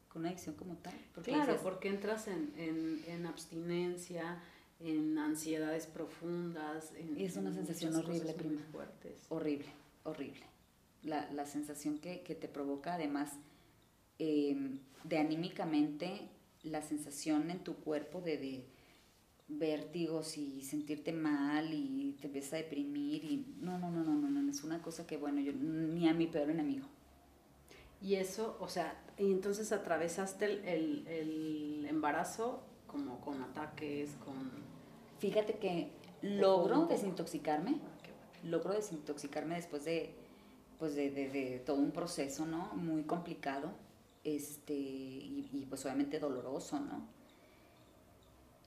con 0.08 0.20
una 0.22 0.30
adicción 0.30 0.54
como 0.54 0.74
tal. 0.76 0.94
Porque 1.14 1.32
claro, 1.32 1.58
porque 1.62 1.88
entras 1.88 2.28
en, 2.28 2.52
en, 2.56 3.02
en 3.06 3.26
abstinencia, 3.26 4.40
en 4.80 5.16
ansiedades 5.18 5.86
profundas. 5.86 6.92
y 7.16 7.24
es 7.24 7.36
una 7.36 7.52
sensación 7.52 7.94
horrible, 7.94 8.32
prima. 8.34 8.60
Fuertes. 8.72 9.26
Horrible, 9.28 9.66
horrible. 10.04 10.44
La, 11.02 11.30
la 11.32 11.46
sensación 11.46 11.98
que, 11.98 12.22
que, 12.22 12.34
te 12.34 12.48
provoca, 12.48 12.94
además, 12.94 13.32
em, 14.18 14.78
de 15.04 15.18
anímicamente, 15.18 16.28
la 16.62 16.82
sensación 16.82 17.50
en 17.50 17.64
tu 17.64 17.74
cuerpo 17.76 18.20
de, 18.20 18.38
de, 18.38 18.64
vértigos 19.48 20.38
y 20.38 20.62
sentirte 20.62 21.12
mal 21.12 21.74
y 21.74 22.16
te 22.20 22.28
empieza 22.28 22.56
a 22.56 22.60
deprimir 22.60 23.24
y 23.24 23.54
no, 23.60 23.78
no, 23.78 23.90
no, 23.90 24.02
no, 24.02 24.14
no, 24.14 24.30
no, 24.30 24.50
es 24.50 24.64
una 24.64 24.80
cosa 24.80 25.06
que, 25.06 25.16
bueno, 25.16 25.40
yo 25.40 25.52
ni 25.52 26.08
a 26.08 26.14
mi 26.14 26.26
peor 26.26 26.50
enemigo. 26.50 26.86
Y 28.00 28.14
eso, 28.14 28.56
o 28.60 28.68
sea, 28.68 28.96
y 29.18 29.30
entonces 29.30 29.72
atravesaste 29.72 30.44
el, 30.46 30.66
el, 30.66 31.06
el 31.06 31.86
embarazo 31.86 32.62
como 32.86 33.20
con 33.20 33.42
ataques, 33.42 34.10
con 34.24 34.62
Fíjate 35.22 35.54
que 35.54 35.88
logro 36.20 36.86
desintoxicarme, 36.86 37.76
logro 38.44 38.74
desintoxicarme 38.74 39.56
después 39.56 39.84
de, 39.84 40.14
pues 40.78 40.94
de, 40.94 41.62
todo 41.64 41.76
un 41.76 41.92
proceso, 41.92 42.46
¿no? 42.46 42.72
Muy 42.74 43.04
complicado, 43.04 43.70
este, 44.24 44.74
y, 44.74 45.66
pues 45.68 45.84
obviamente 45.84 46.18
doloroso, 46.18 46.80
¿no? 46.80 47.06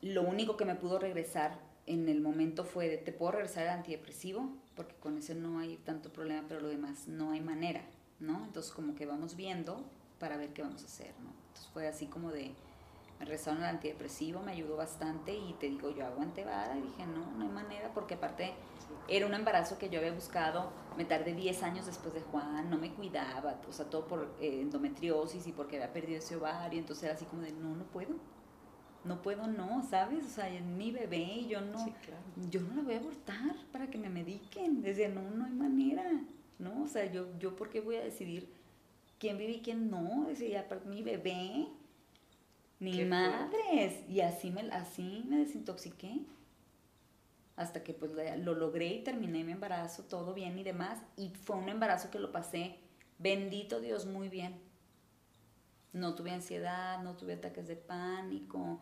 Lo 0.01 0.23
único 0.23 0.55
que 0.57 0.65
me 0.65 0.75
pudo 0.75 0.99
regresar 0.99 1.59
en 1.87 2.09
el 2.09 2.21
momento 2.21 2.63
fue, 2.63 2.89
de, 2.89 2.97
te 2.97 3.11
puedo 3.11 3.33
regresar 3.33 3.67
al 3.67 3.79
antidepresivo, 3.79 4.49
porque 4.75 4.95
con 4.95 5.17
ese 5.17 5.35
no 5.35 5.59
hay 5.59 5.77
tanto 5.77 6.11
problema, 6.11 6.45
pero 6.47 6.61
lo 6.61 6.67
demás 6.67 7.07
no 7.07 7.31
hay 7.31 7.41
manera, 7.41 7.81
¿no? 8.19 8.45
Entonces 8.45 8.71
como 8.71 8.95
que 8.95 9.05
vamos 9.05 9.35
viendo 9.35 9.83
para 10.19 10.37
ver 10.37 10.53
qué 10.53 10.61
vamos 10.61 10.83
a 10.83 10.85
hacer, 10.85 11.13
¿no? 11.23 11.29
Entonces 11.47 11.71
fue 11.73 11.87
así 11.87 12.07
como 12.07 12.31
de, 12.31 12.51
me 13.19 13.25
rezaron 13.25 13.61
el 13.63 13.69
antidepresivo, 13.69 14.41
me 14.41 14.51
ayudó 14.51 14.75
bastante 14.75 15.33
y 15.33 15.53
te 15.59 15.67
digo, 15.67 15.89
yo 15.89 16.05
aguanté 16.05 16.43
vara 16.43 16.77
y 16.77 16.81
dije, 16.81 17.05
no, 17.05 17.31
no 17.37 17.43
hay 17.43 17.49
manera, 17.49 17.91
porque 17.93 18.15
aparte 18.15 18.53
era 19.07 19.25
un 19.25 19.33
embarazo 19.33 19.77
que 19.77 19.89
yo 19.89 19.99
había 19.99 20.11
buscado, 20.11 20.71
me 20.97 21.05
tardé 21.05 21.33
10 21.33 21.63
años 21.63 21.85
después 21.85 22.13
de 22.13 22.21
Juan, 22.21 22.69
no 22.69 22.77
me 22.77 22.91
cuidaba, 22.91 23.59
o 23.67 23.71
sea, 23.71 23.85
todo 23.85 24.07
por 24.07 24.35
eh, 24.39 24.61
endometriosis 24.61 25.47
y 25.47 25.51
porque 25.51 25.77
había 25.77 25.93
perdido 25.93 26.19
ese 26.19 26.35
ovario, 26.35 26.79
entonces 26.79 27.05
era 27.05 27.13
así 27.13 27.25
como 27.25 27.43
de, 27.43 27.51
no, 27.51 27.75
no 27.75 27.85
puedo, 27.85 28.15
no 29.03 29.21
puedo, 29.21 29.47
no, 29.47 29.83
¿sabes? 29.87 30.25
O 30.25 30.29
sea, 30.29 30.49
es 30.49 30.63
mi 30.63 30.91
bebé 30.91 31.23
y 31.23 31.47
yo 31.47 31.61
no, 31.61 31.85
yo 32.49 32.61
no 32.61 32.75
la 32.75 32.81
voy 32.81 32.95
a 32.95 32.97
abortar 32.97 33.55
para 33.71 33.87
que 33.87 33.97
me 33.97 34.09
mediquen, 34.09 34.81
desde 34.81 35.07
no, 35.07 35.21
no 35.21 35.45
hay 35.45 35.53
manera, 35.53 36.03
¿no? 36.57 36.83
O 36.83 36.87
sea, 36.87 37.05
yo, 37.11 37.27
yo, 37.37 37.55
¿por 37.55 37.69
qué 37.69 37.81
voy 37.81 37.97
a 37.97 38.03
decidir 38.03 38.51
quién 39.19 39.37
vive 39.37 39.53
y 39.53 39.61
quién 39.61 39.91
no? 39.91 40.25
Decía, 40.27 40.67
mi 40.85 41.03
bebé, 41.03 41.67
ni 42.79 43.03
madres. 43.05 44.07
Y 44.09 44.21
así 44.21 44.51
me, 44.51 44.61
así 44.71 45.23
me 45.27 45.37
desintoxiqué. 45.37 46.21
Hasta 47.55 47.83
que 47.83 47.93
pues 47.93 48.11
lo 48.39 48.53
logré 48.53 48.87
y 48.87 49.03
terminé 49.03 49.43
mi 49.45 49.53
embarazo, 49.53 50.03
todo 50.03 50.33
bien 50.33 50.59
y 50.59 50.63
demás. 50.63 50.99
Y 51.15 51.29
fue 51.29 51.55
un 51.55 51.69
embarazo 51.69 52.11
que 52.11 52.19
lo 52.19 52.31
pasé, 52.31 52.75
bendito 53.17 53.79
Dios, 53.79 54.05
muy 54.05 54.27
bien. 54.27 54.59
No 55.93 56.15
tuve 56.15 56.31
ansiedad, 56.31 57.01
no 57.01 57.15
tuve 57.15 57.35
ataques 57.35 57.67
de 57.69 57.77
pánico. 57.77 58.81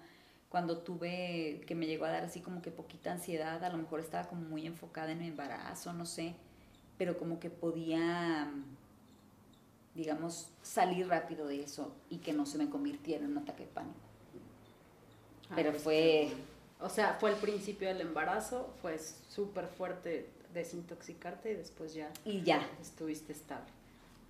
Cuando 0.50 0.80
tuve, 0.80 1.62
que 1.68 1.76
me 1.76 1.86
llegó 1.86 2.06
a 2.06 2.10
dar 2.10 2.24
así 2.24 2.42
como 2.42 2.64
que 2.64 2.72
poquita 2.72 3.12
ansiedad, 3.12 3.64
a 3.64 3.70
lo 3.70 3.78
mejor 3.78 4.00
estaba 4.00 4.28
como 4.28 4.42
muy 4.42 4.66
enfocada 4.66 5.12
en 5.12 5.20
mi 5.20 5.28
embarazo, 5.28 5.94
no 5.94 6.06
sé. 6.08 6.36
Pero 6.98 7.18
como 7.18 7.40
que 7.40 7.52
podía 7.52 8.52
digamos, 9.96 10.50
salir 10.62 11.08
rápido 11.08 11.48
de 11.48 11.64
eso 11.64 11.94
y 12.10 12.18
que 12.18 12.34
no 12.34 12.46
se 12.46 12.58
me 12.58 12.70
convirtiera 12.70 13.24
en 13.24 13.32
un 13.32 13.38
ataque 13.38 13.64
de 13.64 13.70
pánico. 13.70 14.00
Pero 15.56 15.72
pues 15.72 15.84
fue... 15.84 16.30
O 16.80 16.90
sea, 16.90 17.16
fue 17.20 17.30
el 17.30 17.38
principio 17.38 17.88
del 17.88 18.02
embarazo, 18.02 18.74
fue 18.82 18.98
súper 18.98 19.68
fuerte 19.68 20.30
desintoxicarte 20.54 21.52
y 21.52 21.56
después 21.56 21.94
ya... 21.94 22.12
Y 22.26 22.42
ya. 22.42 22.68
Estuviste 22.82 23.32
estable. 23.32 23.72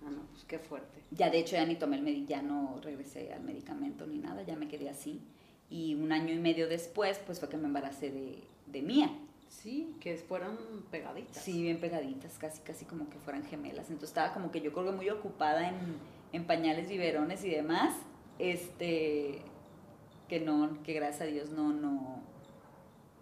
Ah, 0.06 0.10
no, 0.10 0.22
pues 0.32 0.44
qué 0.44 0.58
fuerte. 0.58 1.00
Ya, 1.10 1.30
de 1.30 1.38
hecho, 1.38 1.56
ya 1.56 1.64
ni 1.66 1.76
tomé 1.76 1.96
el 1.96 2.02
medicamento, 2.02 2.30
ya 2.30 2.42
no 2.42 2.80
regresé 2.82 3.32
al 3.32 3.42
medicamento 3.42 4.06
ni 4.06 4.18
nada, 4.18 4.42
ya 4.42 4.54
me 4.54 4.68
quedé 4.68 4.88
así. 4.88 5.20
Y 5.70 5.94
un 5.94 6.12
año 6.12 6.32
y 6.32 6.38
medio 6.38 6.68
después, 6.68 7.18
pues 7.26 7.40
fue 7.40 7.48
que 7.48 7.56
me 7.56 7.66
embaracé 7.66 8.10
de, 8.10 8.38
de 8.66 8.82
Mía. 8.82 9.10
Sí, 9.62 9.94
que 10.00 10.16
fueran 10.16 10.58
pegaditas. 10.90 11.42
Sí, 11.42 11.62
bien 11.62 11.80
pegaditas, 11.80 12.38
casi, 12.38 12.60
casi 12.62 12.84
como 12.84 13.08
que 13.08 13.18
fueran 13.18 13.44
gemelas. 13.44 13.88
Entonces 13.88 14.10
estaba 14.10 14.34
como 14.34 14.50
que 14.50 14.60
yo 14.60 14.72
creo 14.72 14.86
que 14.86 14.92
muy 14.92 15.08
ocupada 15.08 15.68
en, 15.68 15.96
en 16.32 16.46
pañales, 16.46 16.88
biberones 16.88 17.44
y 17.44 17.50
demás. 17.50 17.94
Este, 18.38 19.42
que 20.28 20.40
no, 20.40 20.82
que 20.82 20.92
gracias 20.92 21.22
a 21.22 21.24
Dios 21.26 21.50
no, 21.50 21.72
no, 21.72 22.20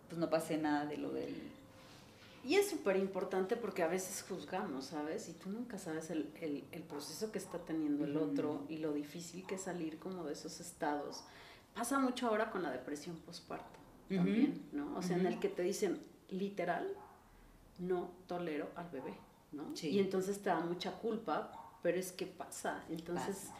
pues 0.09 0.19
no 0.19 0.31
pasé 0.31 0.59
nada 0.59 0.87
de 0.87 0.97
lo 0.97 1.11
del... 1.11 1.51
Y 2.45 2.57
es 2.57 2.69
súper 2.69 2.97
importante 2.97 3.55
porque 3.55 3.85
a 3.85 3.87
veces 3.87 4.25
juzgamos, 4.29 4.87
¿sabes? 4.87 5.29
Y 5.29 5.35
tú 5.35 5.51
nunca 5.51 5.79
sabes 5.79 6.11
el, 6.11 6.33
el, 6.41 6.65
el 6.73 6.83
proceso 6.83 7.31
que 7.31 7.39
está 7.39 7.59
teniendo 7.59 8.05
el 8.05 8.17
otro 8.17 8.65
y 8.69 8.79
lo 8.79 8.93
difícil 8.93 9.47
que 9.47 9.55
es 9.55 9.63
salir 9.63 9.99
como 10.01 10.25
de 10.25 10.33
esos 10.33 10.59
estados. 10.61 11.23
Pasa 11.73 12.01
mucho 12.01 12.27
ahora 12.27 12.51
con 12.51 12.63
la 12.63 12.73
depresión 12.73 13.17
postparto 13.17 13.79
también, 14.09 14.61
¿no? 14.73 14.97
O 14.97 15.03
sea, 15.03 15.17
en 15.17 15.27
el 15.27 15.39
que 15.39 15.49
te 15.49 15.63
dicen, 15.63 15.99
literal, 16.33 16.89
no 17.79 18.11
tolero 18.27 18.69
al 18.77 18.89
bebé, 18.91 19.15
¿no? 19.53 19.73
Y 19.81 19.99
entonces 19.99 20.43
te 20.43 20.51
da 20.51 20.61
mucha 20.61 20.93
culpa, 20.93 21.53
pero 21.83 21.99
es 21.99 22.13
que 22.13 22.27
pasa. 22.27 22.85
Entonces 22.91 23.51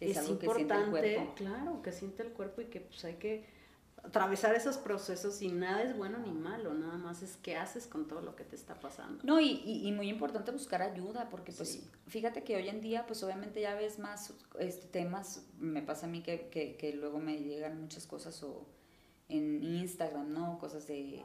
es, 0.00 0.28
importante, 0.28 1.28
claro, 1.36 1.82
que 1.82 1.92
siente 1.92 2.22
el 2.22 2.32
cuerpo 2.32 2.62
y 2.62 2.66
que 2.66 2.80
pues 2.80 3.04
hay 3.04 3.14
que 3.14 3.60
atravesar 4.02 4.54
esos 4.54 4.78
procesos 4.78 5.42
y 5.42 5.48
nada 5.48 5.82
es 5.82 5.96
bueno 5.96 6.18
ni 6.18 6.32
malo, 6.32 6.72
nada 6.72 6.96
más 6.96 7.22
es 7.22 7.36
qué 7.36 7.56
haces 7.56 7.86
con 7.86 8.08
todo 8.08 8.22
lo 8.22 8.34
que 8.34 8.44
te 8.44 8.56
está 8.56 8.80
pasando. 8.80 9.22
No, 9.24 9.40
y, 9.40 9.60
y, 9.64 9.92
muy 9.92 10.08
importante 10.08 10.50
buscar 10.52 10.80
ayuda, 10.80 11.28
porque 11.28 11.52
pues 11.52 11.82
fíjate 12.06 12.42
que 12.42 12.56
hoy 12.56 12.68
en 12.68 12.80
día 12.80 13.06
pues 13.06 13.22
obviamente 13.22 13.60
ya 13.60 13.74
ves 13.74 13.98
más 13.98 14.32
este, 14.58 14.86
temas, 14.86 15.44
me 15.58 15.82
pasa 15.82 16.06
a 16.06 16.08
mí 16.08 16.22
que, 16.22 16.48
que, 16.48 16.76
que 16.76 16.94
luego 16.94 17.18
me 17.18 17.38
llegan 17.40 17.78
muchas 17.80 18.06
cosas 18.06 18.42
o 18.42 18.66
en 19.28 19.62
Instagram, 19.62 20.32
¿no? 20.32 20.58
Cosas 20.58 20.86
de 20.86 21.22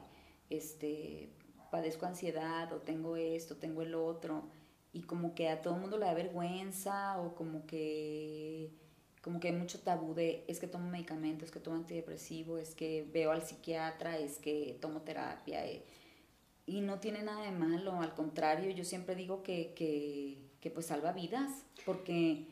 este, 0.50 1.30
padezco 1.70 2.06
ansiedad 2.06 2.72
o 2.72 2.78
tengo 2.78 3.16
esto, 3.16 3.56
tengo 3.56 3.82
el 3.82 3.94
otro, 3.94 4.44
y 4.92 5.02
como 5.02 5.34
que 5.34 5.50
a 5.50 5.60
todo 5.60 5.74
el 5.74 5.80
mundo 5.80 5.98
le 5.98 6.06
da 6.06 6.14
vergüenza 6.14 7.20
o 7.20 7.34
como 7.34 7.66
que, 7.66 8.70
como 9.22 9.40
que 9.40 9.48
hay 9.48 9.54
mucho 9.54 9.80
tabú 9.80 10.14
de 10.14 10.44
es 10.48 10.58
que 10.58 10.68
tomo 10.68 10.88
medicamentos, 10.88 11.48
es 11.48 11.52
que 11.52 11.60
tomo 11.60 11.76
antidepresivo, 11.76 12.56
es 12.56 12.74
que 12.74 13.06
veo 13.12 13.30
al 13.30 13.42
psiquiatra, 13.42 14.18
es 14.18 14.38
que 14.38 14.78
tomo 14.80 15.02
terapia. 15.02 15.66
Eh, 15.66 15.84
y 16.64 16.80
no 16.80 16.98
tiene 16.98 17.22
nada 17.22 17.44
de 17.44 17.52
malo, 17.52 18.00
al 18.00 18.14
contrario, 18.14 18.70
yo 18.70 18.84
siempre 18.84 19.14
digo 19.14 19.42
que, 19.42 19.74
que, 19.74 20.38
que 20.60 20.70
pues 20.70 20.86
salva 20.86 21.12
vidas, 21.12 21.50
porque, 21.84 22.46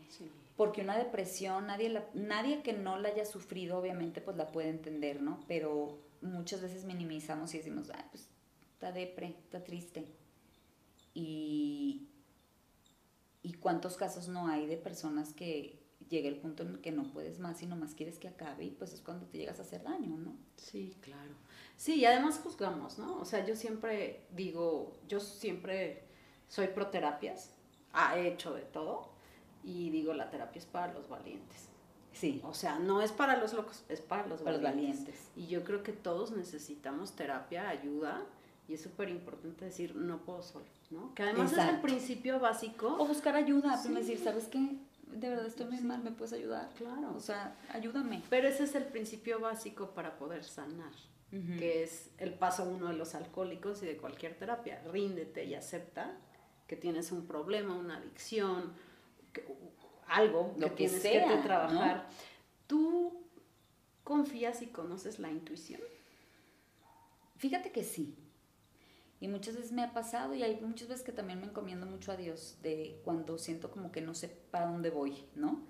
porque 0.56 0.82
una 0.82 0.98
depresión, 0.98 1.66
nadie, 1.66 1.88
la, 1.88 2.04
nadie 2.12 2.62
que 2.62 2.74
no 2.74 2.98
la 2.98 3.08
haya 3.08 3.24
sufrido 3.24 3.78
obviamente 3.78 4.20
pues 4.20 4.36
la 4.36 4.52
puede 4.52 4.68
entender, 4.68 5.22
¿no? 5.22 5.40
Pero 5.48 5.98
muchas 6.24 6.60
veces 6.62 6.84
minimizamos 6.84 7.54
y 7.54 7.58
decimos, 7.58 7.90
ah, 7.94 8.04
pues 8.10 8.28
está 8.72 8.92
depre, 8.92 9.36
está 9.44 9.62
triste. 9.62 10.06
Y, 11.14 12.08
y 13.42 13.52
cuántos 13.54 13.96
casos 13.96 14.28
no 14.28 14.48
hay 14.48 14.66
de 14.66 14.76
personas 14.76 15.32
que 15.32 15.78
llega 16.08 16.28
el 16.28 16.36
punto 16.36 16.62
en 16.62 16.78
que 16.78 16.92
no 16.92 17.04
puedes 17.12 17.38
más 17.38 17.62
y 17.62 17.66
nomás 17.66 17.94
quieres 17.94 18.18
que 18.18 18.28
acabe 18.28 18.64
y 18.64 18.70
pues 18.70 18.92
es 18.92 19.00
cuando 19.00 19.26
te 19.26 19.38
llegas 19.38 19.58
a 19.58 19.62
hacer 19.62 19.82
daño, 19.82 20.16
¿no? 20.16 20.36
Sí, 20.56 20.96
claro. 21.00 21.34
Sí, 21.76 21.96
y 21.96 22.04
además 22.04 22.40
juzgamos, 22.42 22.98
¿no? 22.98 23.18
O 23.20 23.24
sea, 23.24 23.44
yo 23.46 23.56
siempre 23.56 24.26
digo, 24.34 24.92
yo 25.08 25.20
siempre 25.20 26.04
soy 26.48 26.68
pro 26.68 26.88
terapias, 26.88 27.50
he 28.16 28.28
hecho 28.28 28.54
de 28.54 28.62
todo 28.62 29.10
y 29.62 29.90
digo, 29.90 30.12
la 30.14 30.30
terapia 30.30 30.58
es 30.58 30.66
para 30.66 30.92
los 30.92 31.08
valientes. 31.08 31.68
Sí. 32.14 32.40
O 32.44 32.54
sea, 32.54 32.78
no 32.78 33.02
es 33.02 33.12
para 33.12 33.36
los 33.36 33.52
locos, 33.52 33.84
es 33.88 34.00
para 34.00 34.26
los 34.26 34.40
para 34.40 34.56
valientes. 34.58 35.00
Los 35.00 35.06
valientes. 35.06 35.30
Y 35.36 35.46
yo 35.48 35.64
creo 35.64 35.82
que 35.82 35.92
todos 35.92 36.30
necesitamos 36.30 37.12
terapia, 37.12 37.68
ayuda, 37.68 38.22
y 38.68 38.74
es 38.74 38.82
súper 38.82 39.10
importante 39.10 39.66
decir, 39.66 39.94
no 39.94 40.18
puedo 40.24 40.42
solo, 40.42 40.64
¿no? 40.90 41.14
Que 41.14 41.22
además 41.24 41.52
es 41.52 41.58
el 41.58 41.80
principio 41.80 42.40
básico. 42.40 42.96
O 42.98 43.06
buscar 43.06 43.36
ayuda, 43.36 43.76
sí. 43.76 43.92
decir, 43.92 44.18
¿sabes 44.18 44.46
qué? 44.46 44.78
De 45.12 45.28
verdad 45.28 45.46
estoy 45.46 45.66
muy 45.66 45.80
mal, 45.80 46.02
¿me 46.02 46.10
puedes 46.10 46.32
ayudar? 46.32 46.70
Claro. 46.76 47.14
O 47.14 47.20
sea, 47.20 47.56
ayúdame. 47.68 48.22
Pero 48.30 48.48
ese 48.48 48.64
es 48.64 48.74
el 48.74 48.84
principio 48.84 49.38
básico 49.38 49.90
para 49.90 50.16
poder 50.16 50.44
sanar, 50.44 50.92
que 51.30 51.82
es 51.82 52.10
el 52.18 52.32
paso 52.32 52.64
uno 52.64 52.88
de 52.88 52.94
los 52.94 53.16
alcohólicos 53.16 53.82
y 53.82 53.86
de 53.86 53.96
cualquier 53.96 54.38
terapia. 54.38 54.80
Ríndete 54.90 55.44
y 55.44 55.54
acepta 55.54 56.16
que 56.66 56.76
tienes 56.76 57.12
un 57.12 57.26
problema, 57.26 57.74
una 57.74 57.96
adicción, 57.96 58.72
algo 60.08 60.54
Lo 60.58 60.70
que, 60.70 60.88
tienes 60.88 61.02
sea, 61.02 61.28
que 61.28 61.36
trabajar. 61.42 62.08
¿Tú 62.66 63.22
confías 64.02 64.62
y 64.62 64.66
conoces 64.66 65.18
la 65.18 65.30
intuición? 65.30 65.80
Fíjate 67.36 67.72
que 67.72 67.84
sí. 67.84 68.16
Y 69.20 69.28
muchas 69.28 69.56
veces 69.56 69.72
me 69.72 69.82
ha 69.82 69.92
pasado 69.92 70.34
y 70.34 70.42
hay 70.42 70.60
muchas 70.60 70.88
veces 70.88 71.04
que 71.04 71.12
también 71.12 71.40
me 71.40 71.46
encomiendo 71.46 71.86
mucho 71.86 72.12
a 72.12 72.16
Dios 72.16 72.58
de 72.62 73.00
cuando 73.04 73.38
siento 73.38 73.70
como 73.70 73.90
que 73.90 74.00
no 74.00 74.14
sé 74.14 74.28
para 74.50 74.66
dónde 74.66 74.90
voy, 74.90 75.24
¿no? 75.34 75.62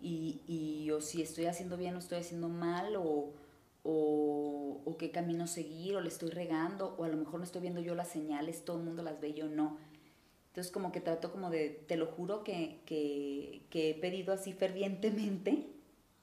Y, 0.00 0.40
y 0.46 0.90
o 0.90 1.00
si 1.00 1.22
estoy 1.22 1.46
haciendo 1.46 1.76
bien 1.76 1.94
o 1.96 1.98
estoy 1.98 2.18
haciendo 2.18 2.48
mal 2.48 2.96
o, 2.96 3.34
o, 3.82 4.80
o, 4.84 4.96
qué 4.96 5.10
camino 5.10 5.46
seguir 5.46 5.96
o 5.96 6.00
le 6.00 6.08
estoy 6.08 6.30
regando 6.30 6.94
o 6.98 7.04
a 7.04 7.08
lo 7.08 7.16
mejor 7.16 7.40
no 7.40 7.44
estoy 7.44 7.62
viendo 7.62 7.80
yo 7.80 7.94
las 7.94 8.08
señales, 8.08 8.64
todo 8.64 8.78
el 8.78 8.84
mundo 8.84 9.02
las 9.02 9.20
ve 9.20 9.28
y 9.28 9.34
yo 9.34 9.48
no. 9.48 9.78
Entonces 10.56 10.72
como 10.72 10.90
que 10.90 11.02
trato 11.02 11.30
como 11.30 11.50
de, 11.50 11.84
te 11.86 11.96
lo 11.96 12.06
juro 12.06 12.42
que, 12.42 12.80
que, 12.86 13.62
que 13.68 13.90
he 13.90 13.94
pedido 13.94 14.32
así 14.32 14.54
fervientemente 14.54 15.66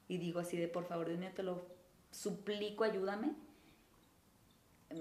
y 0.08 0.18
digo 0.18 0.40
así 0.40 0.56
de 0.56 0.66
por 0.66 0.86
favor 0.86 1.06
Dios 1.06 1.20
mío 1.20 1.30
te 1.34 1.44
lo 1.44 1.66
suplico, 2.10 2.82
ayúdame 2.82 3.32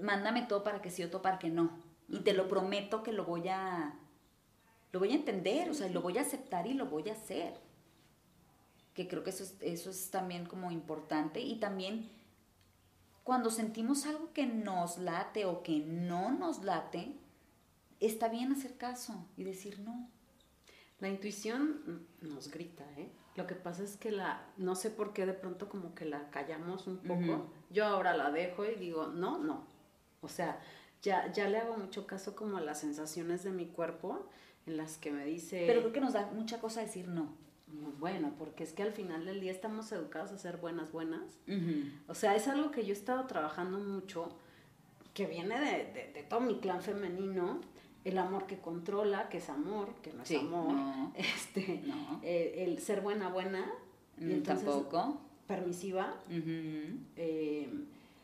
mándame 0.01 0.43
todo 0.43 0.63
para 0.63 0.81
que 0.81 0.89
sí 0.89 1.03
o 1.03 1.09
todo 1.09 1.21
para 1.21 1.39
que 1.39 1.49
no. 1.49 1.71
Y 2.09 2.19
te 2.19 2.33
lo 2.33 2.47
prometo 2.47 3.03
que 3.03 3.11
lo 3.11 3.25
voy 3.25 3.47
a, 3.47 3.93
lo 4.91 4.99
voy 4.99 5.11
a 5.11 5.15
entender, 5.15 5.69
o 5.69 5.73
sea, 5.73 5.89
lo 5.89 6.01
voy 6.01 6.17
a 6.17 6.21
aceptar 6.21 6.67
y 6.67 6.73
lo 6.73 6.87
voy 6.87 7.09
a 7.09 7.13
hacer. 7.13 7.53
Que 8.93 9.07
creo 9.07 9.23
que 9.23 9.31
eso 9.31 9.43
es, 9.43 9.55
eso 9.61 9.89
es 9.89 10.11
también 10.11 10.45
como 10.45 10.71
importante. 10.71 11.41
Y 11.41 11.55
también 11.55 12.09
cuando 13.23 13.49
sentimos 13.49 14.05
algo 14.05 14.31
que 14.33 14.45
nos 14.45 14.97
late 14.97 15.45
o 15.45 15.63
que 15.63 15.79
no 15.79 16.31
nos 16.31 16.63
late, 16.63 17.15
está 18.05 18.29
bien 18.29 18.51
hacer 18.51 18.77
caso 18.77 19.27
y 19.37 19.43
decir 19.43 19.79
no. 19.79 20.09
La 20.99 21.09
intuición 21.09 22.07
nos 22.21 22.49
grita, 22.49 22.85
¿eh? 22.97 23.11
Lo 23.35 23.47
que 23.47 23.55
pasa 23.55 23.83
es 23.83 23.97
que 23.97 24.11
la, 24.11 24.45
no 24.57 24.75
sé 24.75 24.89
por 24.89 25.11
qué 25.11 25.25
de 25.25 25.33
pronto 25.33 25.67
como 25.67 25.95
que 25.95 26.05
la 26.05 26.29
callamos 26.29 26.87
un 26.87 26.97
poco. 26.99 27.13
Uh 27.13 27.25
-huh. 27.25 27.45
Yo 27.71 27.85
ahora 27.85 28.15
la 28.15 28.31
dejo 28.31 28.63
y 28.65 28.75
digo, 28.75 29.07
no, 29.07 29.39
no, 29.39 29.65
o 30.21 30.27
sea, 30.27 30.59
ya, 31.01 31.31
ya 31.31 31.49
le 31.49 31.57
hago 31.57 31.77
mucho 31.77 32.07
caso 32.07 32.35
como 32.35 32.57
a 32.57 32.61
las 32.61 32.79
sensaciones 32.79 33.43
de 33.43 33.51
mi 33.51 33.67
cuerpo 33.67 34.27
en 34.65 34.77
las 34.77 34.97
que 34.97 35.11
me 35.11 35.25
dice... 35.25 35.65
Pero 35.67 35.81
creo 35.81 35.91
que 35.91 35.99
nos 35.99 36.13
da 36.13 36.31
mucha 36.31 36.59
cosa 36.59 36.81
decir 36.81 37.07
no. 37.07 37.35
Bueno, 37.99 38.33
porque 38.37 38.63
es 38.63 38.71
que 38.71 38.83
al 38.83 38.93
final 38.93 39.25
del 39.25 39.41
día 39.41 39.51
estamos 39.51 39.91
educados 39.91 40.31
a 40.31 40.37
ser 40.37 40.57
buenas, 40.57 40.91
buenas. 40.91 41.39
Uh 41.47 41.51
-huh. 41.51 41.91
O 42.07 42.13
sea, 42.13 42.35
es 42.35 42.47
algo 42.47 42.71
que 42.71 42.83
yo 42.85 42.89
he 42.89 42.97
estado 42.97 43.25
trabajando 43.25 43.79
mucho, 43.79 44.29
que 45.13 45.25
viene 45.25 45.59
de, 45.59 45.91
de, 45.91 46.13
de, 46.13 46.23
todo 46.23 46.39
mi 46.39 46.59
clan 46.59 46.81
femenino, 46.81 47.61
el 48.05 48.17
amor 48.17 48.45
que 48.47 48.57
controla, 48.59 49.29
que 49.29 49.37
es 49.37 49.49
amor, 49.49 49.89
que 50.01 50.11
no 50.13 50.23
es 50.23 50.27
sí, 50.29 50.35
amor, 50.35 50.73
no, 50.73 51.13
este, 51.17 51.81
no. 51.85 52.19
Eh, 52.23 52.65
el 52.67 52.79
ser 52.79 53.01
buena, 53.01 53.29
buena, 53.29 53.71
y 54.19 54.31
entonces, 54.31 54.65
tampoco. 54.65 55.19
Permisiva. 55.47 56.15
Uh 56.29 56.33
-huh. 56.33 56.97
eh, 57.17 57.69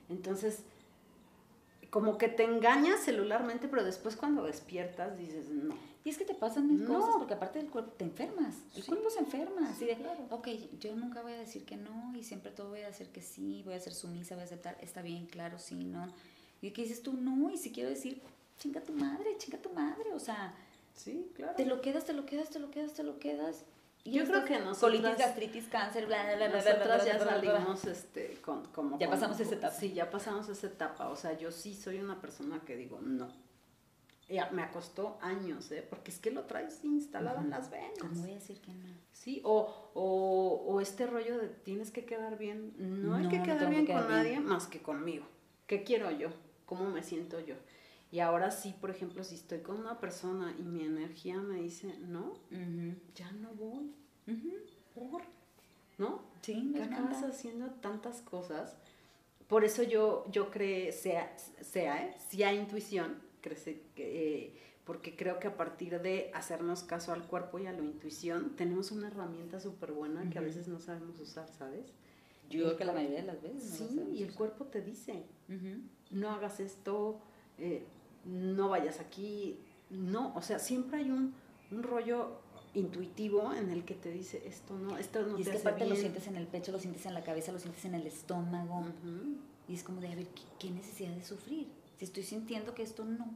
entonces 0.10 0.64
como 1.90 2.18
que 2.20 2.28
te 2.28 2.44
engañas 2.44 3.00
celularmente, 3.00 3.68
pero 3.68 3.84
después 3.84 4.16
cuando 4.16 4.44
despiertas 4.44 5.18
dices, 5.18 5.50
no. 5.50 5.74
Y 6.04 6.10
es 6.10 6.18
que 6.20 6.24
te 6.26 6.36
pasan 6.36 6.68
mil 6.68 6.84
No. 6.84 6.94
cosas, 7.00 7.16
porque 7.18 7.34
aparte 7.34 7.58
del 7.60 7.70
cuerpo 7.70 7.92
te 7.94 8.06
enfermas. 8.06 8.56
El 8.76 8.84
Sí. 8.84 8.88
cuerpo 8.88 9.10
se 9.10 9.20
enferma. 9.20 9.68
Así 9.70 9.86
de, 9.86 9.96
claro. 9.96 10.20
ok, 10.30 10.48
yo 10.80 10.96
nunca 10.96 11.22
voy 11.24 11.34
a 11.34 11.38
decir 11.40 11.66
que 11.66 11.78
no 11.78 12.16
y 12.16 12.24
siempre 12.24 12.52
todo 12.52 12.70
voy 12.70 12.82
a 12.82 12.88
decir 12.88 13.08
que 13.10 13.22
sí, 13.22 13.64
voy 13.66 13.74
a 13.74 13.80
ser 13.80 13.94
sumisa, 13.94 14.36
voy 14.36 14.44
a 14.44 14.46
aceptar, 14.46 14.78
está 14.82 15.02
bien, 15.02 15.26
claro, 15.26 15.58
sí, 15.58 15.84
no. 15.84 16.14
Y 16.62 16.72
que 16.72 16.84
dices 16.84 17.02
tú, 17.02 17.14
no, 17.14 17.50
y 17.50 17.58
si 17.58 17.72
quiero 17.72 17.90
decir, 17.90 18.22
chinga 18.60 18.82
tu 18.82 18.94
madre, 18.94 19.36
chinga 19.38 19.58
tu 19.58 19.70
madre, 19.72 20.14
o 20.14 20.20
sea, 20.20 20.54
Sí, 20.94 21.32
claro. 21.36 21.56
te 21.56 21.66
lo 21.66 21.82
quedas, 21.82 22.06
te 22.06 22.14
lo 22.14 22.26
quedas, 22.26 22.50
te 22.50 22.60
lo 22.60 22.70
quedas, 22.70 22.94
te 22.94 23.04
lo 23.04 23.18
quedas. 23.20 23.66
Y 24.04 24.12
Yo 24.12 24.26
creo 24.26 24.46
que 24.46 24.60
nosotras- 24.60 24.80
Colitis, 25.02 25.18
gastritis, 25.18 25.68
cáncer, 25.68 26.06
bla, 26.06 26.24
bla, 26.24 26.36
bla, 26.36 26.48
bla, 26.48 26.62
bla, 26.62 26.62
bla, 26.62 26.74
Nosotras 26.74 27.06
ya 27.06 27.16
bla, 27.16 27.24
bla, 27.26 27.38
bla. 27.42 27.52
salimos 27.60 27.86
este, 27.86 28.38
con, 28.42 28.66
como 28.68 28.98
Ya 29.00 29.08
con- 29.08 29.16
pasamos 29.16 29.40
esa 29.40 29.56
etapa. 29.56 29.74
Sí, 29.76 29.94
ya 29.94 30.10
pasamos 30.10 30.48
esa 30.50 30.68
etapa. 30.68 31.10
O 31.10 31.16
sea, 31.16 31.38
yo 31.38 31.52
sí 31.52 31.74
soy 31.76 32.00
una 32.00 32.20
persona 32.22 32.62
que 32.66 32.76
digo, 32.76 33.00
no. 33.02 33.28
Ya 34.30 34.50
me 34.52 34.70
costó 34.72 35.18
años, 35.22 35.72
¿eh? 35.72 35.86
Porque 35.90 36.12
es 36.12 36.20
que 36.20 36.30
lo 36.32 36.44
traes 36.46 36.84
instalado 36.84 37.40
en 37.40 37.50
las 37.50 37.72
venas. 37.72 37.98
¿Cómo 38.00 38.22
voy 38.22 38.32
a 38.32 38.36
decir 38.36 38.62
que 38.62 38.72
no? 38.74 38.86
Sí, 39.12 39.42
o, 39.44 39.90
o, 39.96 40.64
o 40.68 40.82
este 40.82 41.08
rollo 41.08 41.38
de 41.40 41.48
tienes 41.48 41.90
que 41.92 42.06
quedar 42.06 42.38
bien. 42.38 42.74
No, 42.78 43.16
hay 43.16 43.24
No, 43.24 43.30
que 43.30 43.40
no 43.40 43.44
quedar 43.44 43.60
que 43.60 43.66
bien 43.66 43.86
quedar 43.88 44.02
con 44.04 44.08
bien. 44.12 44.24
nadie 44.24 44.40
más 44.40 44.68
que 44.68 44.82
conmigo. 44.82 45.26
¿Qué 45.66 45.84
quiero 45.84 46.12
yo? 46.12 46.30
¿Cómo 46.66 46.86
me 46.90 47.02
siento 47.04 47.40
yo? 47.40 47.56
Y 48.12 48.20
ahora 48.22 48.50
sí, 48.50 48.76
por 48.80 48.90
ejemplo, 48.90 49.24
si 49.24 49.36
estoy 49.36 49.60
con 49.60 49.80
una 49.80 50.00
persona 50.00 50.56
y 50.58 50.64
mi 50.64 50.84
energía 50.84 51.38
me 51.38 51.62
dice, 51.62 51.96
no, 52.00 52.34
ya 53.16 53.32
no 53.34 53.54
voy. 53.54 53.94
ujú. 54.28 54.52
¿Por? 54.96 55.22
¿No? 55.98 56.24
Sí, 56.42 56.74
es 56.76 56.82
acabas 56.82 57.24
haciendo 57.24 57.68
tantas 57.82 58.22
cosas. 58.22 58.76
Por 59.48 59.64
eso 59.64 59.84
yo, 59.84 60.26
yo 60.32 60.50
creo, 60.50 60.92
sea, 60.92 61.36
sea, 61.62 62.04
¿eh? 62.06 62.16
sea 62.30 62.54
intuición, 62.54 63.20
crece, 63.42 63.82
eh, 63.98 64.58
porque 64.86 65.16
creo 65.16 65.40
que 65.40 65.48
a 65.48 65.56
partir 65.56 66.02
de 66.02 66.32
hacernos 66.34 66.84
caso 66.84 67.14
al 67.14 67.28
cuerpo 67.28 67.60
y 67.60 67.68
a 67.68 67.72
la 67.72 67.84
intuición, 67.84 68.56
tenemos 68.56 68.92
una 68.92 69.08
herramienta 69.08 69.60
súper 69.60 69.92
buena 69.92 70.28
que 70.30 70.40
a 70.40 70.42
veces 70.42 70.68
no 70.68 70.80
sabemos 70.80 71.20
usar, 71.20 71.48
¿sabes? 71.48 71.94
Yo 72.50 72.64
creo 72.64 72.78
que 72.78 72.86
la 72.86 72.94
mayoría 72.94 73.22
de 73.22 73.28
las 73.28 73.42
veces. 73.42 73.92
no 73.92 74.04
Sí, 74.04 74.18
y 74.18 74.24
el 74.24 74.34
cuerpo 74.34 74.66
te 74.66 74.82
dice, 74.82 75.26
no 76.10 76.32
hagas 76.32 76.60
esto, 76.60 77.20
eh, 77.60 77.86
no 78.26 78.70
vayas 78.70 79.00
aquí, 79.00 79.60
no, 79.90 80.34
o 80.36 80.42
sea, 80.42 80.60
siempre 80.60 81.00
hay 81.00 81.12
un, 81.12 81.34
un 81.72 81.84
rollo 81.84 82.40
intuitivo 82.76 83.52
en 83.54 83.70
el 83.72 83.84
que 83.84 83.96
te 83.96 84.12
dice 84.12 84.44
esto 84.46 84.78
no, 84.78 84.98
esto 84.98 85.24
no 85.26 85.38
y 85.40 85.42
es 85.42 85.46
te 85.48 85.52
que 85.54 85.58
hace 85.58 85.68
aparte 85.68 85.86
lo 85.86 85.92
bien". 85.96 86.02
sientes 86.02 86.28
en 86.28 86.36
el 86.36 86.46
pecho, 86.48 86.72
lo 86.72 86.80
sientes 86.80 87.06
en 87.08 87.14
la 87.16 87.24
cabeza, 87.24 87.52
lo 87.52 87.60
sientes 87.60 87.84
en 87.86 87.96
el 87.96 88.06
estómago. 88.06 88.80
Ujú. 88.82 89.38
Y 89.68 89.74
es 89.76 89.84
como 89.84 90.02
de, 90.02 90.08
a 90.12 90.16
ver, 90.16 90.28
¿qué, 90.28 90.42
qué 90.60 90.72
necesidad 90.72 91.12
de 91.16 91.24
sufrir? 91.24 91.68
Si 91.98 92.06
estoy 92.06 92.24
sintiendo 92.24 92.74
que 92.76 92.84
esto 92.84 93.06
no. 93.06 93.28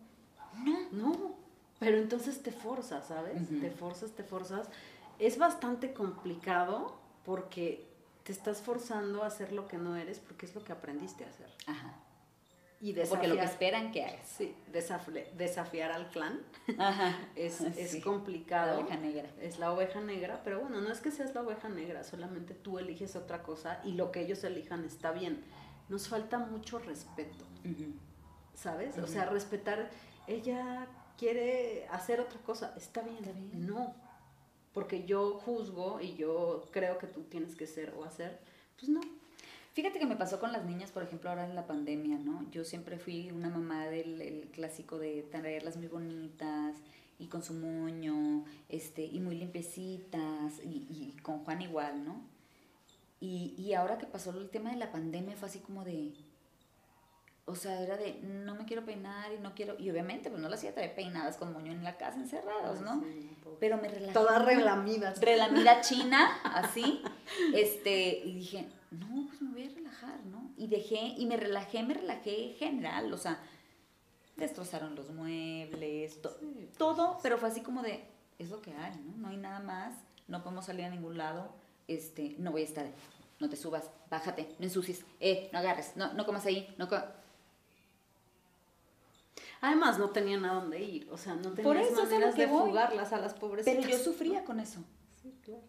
No. 0.63 0.88
No, 0.91 1.36
pero 1.80 1.98
entonces 1.98 2.43
te 2.43 2.52
forzas, 2.52 3.08
¿sabes? 3.08 3.41
Ujú. 3.50 3.60
Te 3.60 3.72
forzas, 3.72 4.12
te 4.12 4.24
forzas. 4.24 4.67
Es 5.19 5.38
bastante 5.38 5.93
complicado 5.93 6.96
porque 7.26 7.88
te 8.24 8.32
estás 8.32 8.62
forzando 8.62 9.24
a 9.24 9.28
hacer 9.28 9.52
lo 9.52 9.67
que 9.67 9.78
no 9.78 9.96
eres 9.96 10.19
porque 10.19 10.46
es 10.46 10.54
lo 10.56 10.63
que 10.63 10.72
aprendiste 10.72 11.26
a 11.26 11.30
hacer. 11.30 11.50
Ajá. 11.67 11.96
Y 12.84 12.91
Porque 12.91 13.00
desafiar, 13.02 13.30
lo 13.30 13.36
que 13.38 13.46
esperan 13.46 13.91
que 13.93 14.04
hagas. 14.04 14.28
sí, 14.28 14.54
desafiar 15.38 15.91
al 15.93 16.10
clan 16.10 16.41
Ajá. 16.78 17.17
es, 17.36 17.62
es 17.78 17.91
Sí. 17.91 18.02
complicado. 18.02 18.76
La 18.82 18.84
oveja 18.86 18.98
negra. 18.98 19.30
Es 19.39 19.58
la 19.58 19.72
oveja 19.72 20.02
negra, 20.02 20.41
pero 20.43 20.60
bueno, 20.60 20.82
no 20.82 20.91
es 20.91 21.00
que 21.00 21.10
seas 21.10 21.34
la 21.34 21.43
oveja 21.43 21.69
negra, 21.69 22.04
solamente 22.04 22.54
tú 22.54 22.80
eliges 22.80 23.15
otra 23.15 23.41
cosa 23.41 23.80
y 23.86 23.93
lo 23.93 24.12
que 24.12 24.19
ellos 24.19 24.43
elijan 24.43 24.84
está 24.84 25.13
bien. 25.13 25.46
Nos 25.88 26.10
falta 26.10 26.39
mucho 26.39 26.78
respeto. 26.80 27.46
Ujú. 27.63 27.93
¿sabes? 28.54 28.98
O 28.98 29.04
Ujú. 29.04 29.12
sea, 29.13 29.26
respetar, 29.28 29.89
ella 30.28 30.86
quiere 31.17 31.88
hacer 31.89 32.19
otra 32.19 32.39
cosa, 32.41 32.74
está 32.78 33.02
bien, 33.02 33.15
Está 33.17 33.32
bien. 33.32 33.65
no, 33.65 33.96
porque 34.74 35.06
yo 35.06 35.39
juzgo 35.39 36.02
y 36.02 36.15
yo 36.15 36.65
creo 36.72 36.98
que 36.98 37.08
tú 37.08 37.24
tienes 37.24 37.56
que 37.56 37.65
ser 37.65 37.93
o 37.98 38.04
hacer, 38.04 38.39
pues 38.78 38.89
no. 38.89 39.00
Fíjate 39.73 39.97
que 39.97 40.05
me 40.05 40.15
pasó 40.15 40.39
con 40.39 40.51
las 40.51 40.65
niñas, 40.65 40.91
por 40.91 41.01
ejemplo, 41.01 41.31
ahora 41.31 41.45
en 41.45 41.55
la 41.55 41.65
pandemia, 41.65 42.19
¿no? 42.19 42.47
Yo 42.51 42.63
siempre 42.63 42.99
fui 42.99 43.31
una 43.31 43.49
mamá 43.49 43.88
del 43.88 44.21
el 44.21 44.49
clásico 44.51 44.99
de 44.99 45.23
traerlas 45.23 45.77
muy 45.77 45.88
bonitas 45.88 46.77
y 47.17 47.27
con 47.27 47.41
su 47.43 47.53
moño, 47.53 48.45
este, 48.69 49.03
y 49.03 49.19
muy 49.19 49.36
limpiecitas, 49.36 50.59
y, 50.63 50.86
y 50.89 51.17
con 51.23 51.43
Juan 51.43 51.62
igual, 51.62 52.05
¿no? 52.05 52.21
Y, 53.19 53.55
y 53.57 53.73
ahora 53.73 53.97
que 53.97 54.05
pasó 54.05 54.29
el 54.31 54.49
tema 54.49 54.69
de 54.69 54.77
la 54.77 54.91
pandemia 54.91 55.36
fue 55.38 55.47
así 55.47 55.59
como 55.59 55.83
de, 55.83 56.13
o 57.45 57.55
sea, 57.55 57.81
era 57.81 57.97
de, 57.97 58.19
no 58.21 58.55
me 58.55 58.65
quiero 58.65 58.86
peinar 58.86 59.31
y 59.33 59.39
no 59.39 59.55
quiero, 59.55 59.75
y 59.79 59.89
obviamente, 59.89 60.29
pues 60.29 60.41
no 60.41 60.49
las 60.49 60.59
hacía 60.59 60.73
traer 60.73 60.93
peinadas 60.93 61.38
con 61.38 61.51
moño 61.51 61.71
en 61.71 61.83
la 61.83 61.97
casa, 61.97 62.19
encerrados, 62.19 62.81
¿no? 62.81 63.01
Sí. 63.01 63.29
Pero 63.59 63.77
me 63.77 63.88
relajé. 63.88 64.13
Todas 64.13 64.43
relamidas. 64.45 65.19
Relamida 65.19 65.81
china, 65.81 66.41
así, 66.43 67.01
este, 67.53 68.19
y 68.25 68.36
dije, 68.36 68.67
no, 68.93 69.27
pues 69.27 69.41
me 69.41 69.51
voy 69.51 69.65
a 69.65 69.69
relajar, 69.75 70.25
¿no? 70.25 70.51
Y 70.58 70.67
dejé, 70.67 70.99
y 71.17 71.25
me 71.25 71.38
relajé, 71.38 71.84
me 71.84 71.93
relajé 71.93 72.56
general, 72.58 73.12
o 73.13 73.17
sea, 73.17 73.39
destrozaron 74.38 74.95
los 74.95 75.10
muebles, 75.12 76.21
to- 76.21 76.36
Sí. 76.39 76.69
todo, 76.77 77.19
pero 77.21 77.38
fue 77.38 77.49
así 77.49 77.62
como 77.62 77.82
de, 77.82 78.03
es 78.39 78.49
lo 78.49 78.62
que 78.62 78.73
hay, 78.73 78.95
¿no? 79.06 79.17
No 79.17 79.27
hay 79.29 79.38
nada 79.38 79.60
más, 79.60 79.93
no 80.27 80.41
podemos 80.43 80.65
salir 80.65 80.86
a 80.86 80.89
ningún 80.89 81.17
lado, 81.17 81.51
este, 81.88 82.36
no 82.39 82.51
voy 82.51 82.62
a 82.62 82.65
estar, 82.65 82.86
no 83.39 83.49
te 83.49 83.56
subas, 83.56 83.89
bájate, 84.10 84.56
no 84.60 84.65
ensucies, 84.65 85.03
eh, 85.19 85.49
no 85.53 85.60
agarres, 85.60 85.95
no, 85.95 86.13
no 86.13 86.25
comas 86.25 86.45
ahí, 86.45 86.73
no 86.77 86.88
co- 86.88 87.01
Además, 89.62 89.97
no 89.97 90.10
tenían 90.10 90.43
a 90.45 90.53
dónde 90.56 90.82
ir. 90.82 91.08
O 91.10 91.17
sea, 91.17 91.36
no 91.36 91.49
lo 91.51 91.56
maneras 92.03 92.36
de 92.36 92.47
voy. 92.47 92.67
fugarlas 92.69 93.13
a 93.13 93.17
las 93.19 93.34
pobrecitas. 93.34 93.77
Pero 93.86 93.97
yo 93.97 94.03
sufría 94.03 94.43
con 94.43 94.60
eso. 94.60 94.84
Sí, 95.21 95.34
claro. 95.41 95.63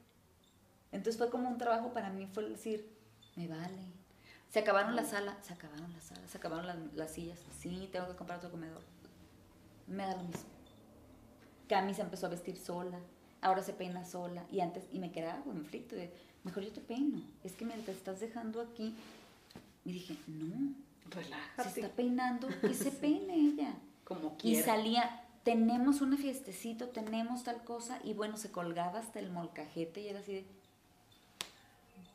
Entonces 0.90 1.16
fue 1.16 1.30
como 1.30 1.48
un 1.48 1.58
trabajo 1.58 1.92
para 1.92 2.10
mí, 2.10 2.26
fue 2.32 2.48
decir, 2.48 2.88
me 3.37 3.49
vale. 3.49 3.92
Se 4.51 4.61
acabaron 4.61 4.94
las 4.94 5.11
salas, 5.11 5.37
se 5.44 5.53
acabaron 5.53 5.92
las 5.92 6.05
salas, 6.05 6.31
se 6.31 6.38
acabaron 6.38 6.66
las, 6.66 6.77
las 6.94 7.11
sillas. 7.12 7.40
Sí, 7.61 7.88
tengo 7.90 8.07
que 8.09 8.14
comprar 8.14 8.38
otro 8.38 8.51
comedor. 8.51 8.83
Me 9.88 10.05
da 10.07 10.16
lo 10.16 10.23
mismo. 10.23 10.44
Cami 11.68 11.94
se 11.94 12.03
empezó 12.03 12.27
a 12.27 12.31
vestir 12.31 12.57
sola, 12.57 12.99
ahora 13.40 13.62
se 13.62 13.73
peina 13.73 14.05
sola. 14.05 14.44
Y 14.53 14.61
antes, 14.61 14.85
y 14.92 14.99
me 14.99 15.11
quedaba 15.11 15.42
conflicto 15.42 15.97
de, 15.97 16.12
mejor 16.44 16.62
yo 16.62 16.73
te 16.73 16.81
peino. 16.81 17.20
Es 17.42 17.53
que 17.53 17.64
me 17.64 17.75
te 17.79 17.90
estás 17.92 18.20
dejando 18.20 18.61
aquí. 18.61 18.94
Y 19.85 19.92
dije, 19.92 20.16
no, 20.29 20.75
se 21.12 21.20
Relájate. 21.20 21.81
está 21.81 21.88
peinando, 21.97 22.49
que 22.61 22.75
se 22.75 22.90
peine 23.03 23.35
ella. 23.35 23.75
Como 24.05 24.35
Y 24.38 24.40
quiera. 24.53 24.64
salía, 24.66 25.25
tenemos 25.42 26.01
una 26.01 26.16
fiestecito, 26.16 26.88
tenemos 26.88 27.42
tal 27.44 27.64
cosa, 27.64 27.99
y 28.05 28.12
bueno, 28.14 28.37
se 28.37 28.51
colgaba 28.51 28.99
hasta 29.01 29.18
el 29.18 29.31
molcajete 29.31 30.01
y 30.03 30.09
era 30.09 30.20
así 30.20 30.33
de, 30.35 30.47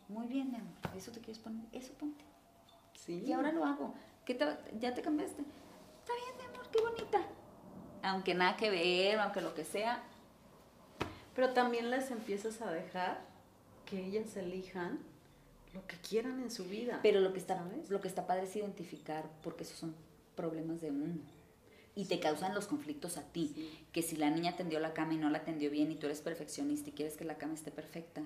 muy 0.09 0.27
bien, 0.27 0.49
mi 0.49 0.57
amor, 0.57 0.73
¿eso 0.97 1.11
te 1.11 1.19
quieres 1.19 1.39
poner? 1.39 1.63
Eso 1.71 1.93
ponte. 1.93 2.25
Sí. 2.95 3.23
Y 3.25 3.31
ahora 3.31 3.51
lo 3.51 3.63
hago. 3.63 3.93
¿Qué 4.25 4.33
te, 4.33 4.45
¿Ya 4.79 4.93
te 4.93 5.01
cambiaste? 5.03 5.41
Está 5.41 6.13
bien, 6.15 6.35
mi 6.37 6.55
amor, 6.55 6.69
qué 6.71 6.81
bonita. 6.81 7.21
Aunque 8.01 8.33
nada 8.33 8.57
que 8.57 8.71
ver, 8.71 9.19
aunque 9.19 9.41
lo 9.41 9.53
que 9.53 9.63
sea. 9.63 10.03
Pero 11.35 11.53
también 11.53 11.91
les 11.91 12.09
empiezas 12.09 12.61
a 12.61 12.71
dejar 12.71 13.21
que 13.85 14.03
ellas 14.03 14.35
elijan 14.35 14.99
lo 15.73 15.85
que 15.85 15.95
quieran 15.97 16.41
en 16.41 16.49
su 16.49 16.65
vida. 16.65 16.99
Pero 17.03 17.19
lo 17.19 17.31
que 17.31 17.39
está, 17.39 17.57
¿sabes? 17.57 17.91
lo 17.91 18.01
que 18.01 18.07
está 18.07 18.25
padre 18.25 18.43
es 18.43 18.55
identificar, 18.55 19.29
porque 19.43 19.63
esos 19.63 19.77
son 19.77 19.95
problemas 20.35 20.81
de 20.81 20.89
uno. 20.89 21.19
Y 21.93 22.05
te 22.05 22.19
causan 22.19 22.55
los 22.55 22.65
conflictos 22.65 23.17
a 23.17 23.23
ti. 23.23 23.51
Sí. 23.53 23.87
que 23.91 24.01
si 24.01 24.15
la 24.15 24.31
niña 24.31 24.55
tendió 24.55 24.79
la 24.79 24.93
cama 24.93 25.13
y 25.13 25.17
no 25.17 25.29
la 25.29 25.43
tendió 25.43 25.69
bien 25.69 25.91
y 25.91 25.95
tú 25.95 26.07
eres 26.07 26.21
perfeccionista 26.21 26.89
y 26.89 26.93
quieres 26.93 27.15
que 27.15 27.25
la 27.25 27.37
cama 27.37 27.53
esté 27.53 27.69
perfecta 27.69 28.23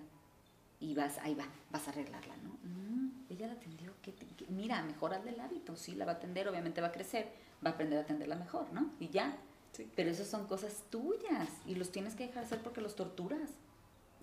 y 0.84 0.93
vas, 0.96 1.17
ahí 1.19 1.34
va, 1.34 1.46
vas 1.72 1.88
a 1.88 1.91
arreglarla, 1.91 2.36
¿no? 2.43 2.50
Mm, 2.63 3.10
ella 3.30 3.48
la 3.48 3.56
tendió, 3.56 3.93
¿qué 4.02 4.12
te- 4.12 4.26
qué- 4.36 4.46
mira, 4.50 4.82
mejor 4.84 5.13
hazle 5.13 5.32
el 5.32 5.39
hábito, 5.39 5.76
sí, 5.78 5.96
la 5.96 6.06
va 6.06 6.12
a 6.12 6.15
atender, 6.15 6.48
obviamente 6.50 6.82
va 6.82 6.88
a 6.88 6.91
crecer, 6.91 7.30
va 7.65 7.69
a 7.69 7.74
aprender 7.74 7.98
a 8.00 8.02
atenderla 8.02 8.36
mejor, 8.36 8.72
¿no? 8.74 8.91
Y 9.00 9.08
ya. 9.10 9.38
Sí. 9.72 9.89
Pero 9.96 10.12
esas 10.12 10.28
son 10.28 10.46
cosas 10.46 10.84
tuyas 10.91 11.50
y 11.65 11.76
los 11.76 11.91
tienes 11.91 12.15
que 12.15 12.28
dejar 12.28 12.43
hacer 12.43 12.60
porque 12.62 12.82
los 12.82 12.96
torturas. 12.96 13.50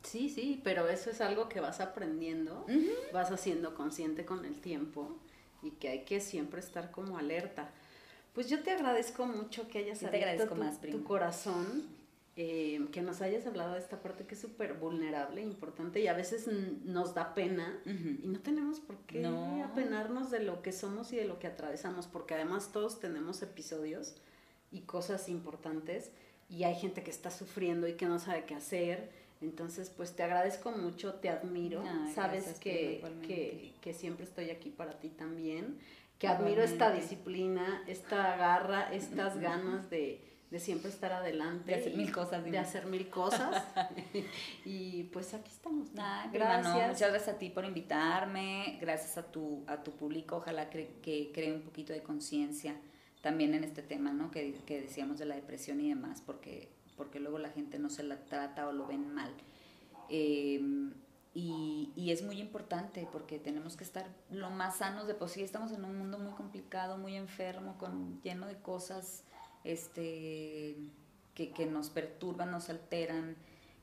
Sí, 0.02 0.28
sí, 0.28 0.60
pero 0.62 0.88
eso 0.88 1.10
es 1.10 1.20
algo 1.20 1.48
que 1.48 1.60
vas 1.60 1.80
aprendiendo, 1.80 2.64
vas 3.12 3.30
haciendo 3.32 3.74
consciente 3.74 4.24
con 4.24 4.44
el 4.44 4.60
tiempo 4.60 5.16
y 5.62 5.72
que 5.72 5.88
hay 5.88 6.04
que 6.04 6.20
siempre 6.20 6.60
estar 6.60 6.90
como 6.90 7.18
alerta. 7.18 7.70
Pues 8.34 8.48
yo 8.48 8.62
te 8.62 8.70
agradezco 8.70 9.26
mucho 9.26 9.66
que 9.68 9.78
hayas 9.78 10.02
abierto 10.04 10.26
agradezco 10.44 10.54
tu, 10.54 10.60
más, 10.60 10.80
tu 10.80 11.04
corazón, 11.04 11.84
eh, 12.42 12.80
que 12.90 13.02
nos 13.02 13.20
hayas 13.20 13.46
hablado 13.46 13.74
de 13.74 13.80
esta 13.80 14.00
parte 14.00 14.24
que 14.24 14.34
es 14.34 14.40
súper 14.40 14.72
vulnerable, 14.74 15.42
importante 15.42 16.00
y 16.00 16.06
a 16.06 16.14
veces 16.14 16.48
nos 16.84 17.12
da 17.12 17.34
pena 17.34 17.78
y 17.84 18.26
no 18.26 18.40
tenemos 18.40 18.80
por 18.80 18.96
qué 19.00 19.20
No. 19.20 19.62
apenarnos 19.62 20.30
de 20.30 20.40
lo 20.40 20.62
que 20.62 20.72
somos 20.72 21.12
y 21.12 21.16
de 21.16 21.26
lo 21.26 21.38
que 21.38 21.48
atravesamos, 21.48 22.06
porque 22.06 22.32
además 22.32 22.70
todos 22.72 22.98
tenemos 22.98 23.42
episodios 23.42 24.14
y 24.72 24.80
cosas 24.82 25.28
importantes 25.28 26.12
y 26.48 26.64
hay 26.64 26.76
gente 26.76 27.02
que 27.02 27.10
está 27.10 27.30
sufriendo 27.30 27.86
y 27.86 27.92
que 27.94 28.06
no 28.06 28.18
sabe 28.18 28.44
qué 28.46 28.54
hacer. 28.54 29.10
Entonces, 29.42 29.90
pues 29.94 30.16
te 30.16 30.22
agradezco 30.22 30.70
mucho, 30.70 31.14
te 31.16 31.28
admiro. 31.28 31.82
Ay, 31.86 32.12
Sabes 32.14 32.58
que, 32.58 33.02
que, 33.26 33.74
que 33.82 33.92
siempre 33.92 34.24
estoy 34.24 34.48
aquí 34.50 34.70
para 34.70 34.98
ti 34.98 35.10
también. 35.10 35.76
Que 36.18 36.26
admiro 36.28 36.62
esta 36.62 36.90
disciplina, 36.92 37.82
esta 37.86 38.36
garra, 38.36 38.92
estas 38.94 39.38
ganas 39.38 39.88
de, 39.90 40.20
de 40.50 40.58
siempre 40.58 40.90
estar 40.90 41.12
adelante. 41.12 41.72
De 41.72 41.78
hacer 41.78 41.92
y 41.92 41.96
mil 41.96 42.12
cosas, 42.12 42.40
De 42.40 42.44
dime. 42.46 42.58
hacer 42.58 42.86
mil 42.86 43.08
cosas. 43.08 43.64
y 44.64 45.04
pues 45.04 45.32
aquí 45.34 45.50
estamos. 45.50 45.92
No, 45.92 46.02
Gracias. 46.32 46.88
muchas 46.88 47.10
gracias 47.10 47.28
a 47.28 47.38
ti 47.38 47.50
por 47.50 47.64
invitarme, 47.64 48.78
gracias 48.80 49.16
a 49.18 49.30
tu, 49.30 49.62
a 49.66 49.82
tu 49.82 49.92
público, 49.92 50.36
ojalá 50.36 50.70
cre- 50.70 51.00
que 51.02 51.30
cree 51.32 51.52
un 51.54 51.62
poquito 51.62 51.92
de 51.92 52.02
conciencia 52.02 52.74
también 53.20 53.54
en 53.54 53.64
este 53.64 53.82
tema, 53.82 54.12
¿no? 54.12 54.30
Que, 54.30 54.54
que 54.66 54.80
decíamos 54.80 55.18
de 55.18 55.26
la 55.26 55.34
depresión 55.36 55.80
y 55.80 55.88
demás, 55.90 56.22
porque, 56.24 56.70
porque 56.96 57.20
luego 57.20 57.38
la 57.38 57.50
gente 57.50 57.78
no 57.78 57.90
se 57.90 58.02
la 58.02 58.16
trata 58.24 58.66
o 58.66 58.72
lo 58.72 58.86
ven 58.86 59.12
mal. 59.14 59.30
Eh, 60.08 60.60
y, 61.32 61.92
y 61.94 62.10
es 62.10 62.22
muy 62.24 62.40
importante 62.40 63.06
porque 63.12 63.38
tenemos 63.38 63.76
que 63.76 63.84
estar 63.84 64.08
lo 64.30 64.50
más 64.50 64.78
sanos 64.78 65.06
de 65.06 65.14
posible. 65.14 65.44
Estamos 65.44 65.70
en 65.70 65.84
un 65.84 65.96
mundo 65.96 66.18
muy 66.18 66.32
complicado, 66.32 66.98
muy 66.98 67.14
enfermo, 67.14 67.78
con, 67.78 68.20
lleno 68.22 68.46
de 68.46 68.56
cosas 68.56 69.22
este, 69.64 70.76
que, 71.34 71.50
que 71.52 71.66
nos 71.66 71.90
perturban, 71.90 72.50
nos 72.50 72.68
alteran, 72.70 73.36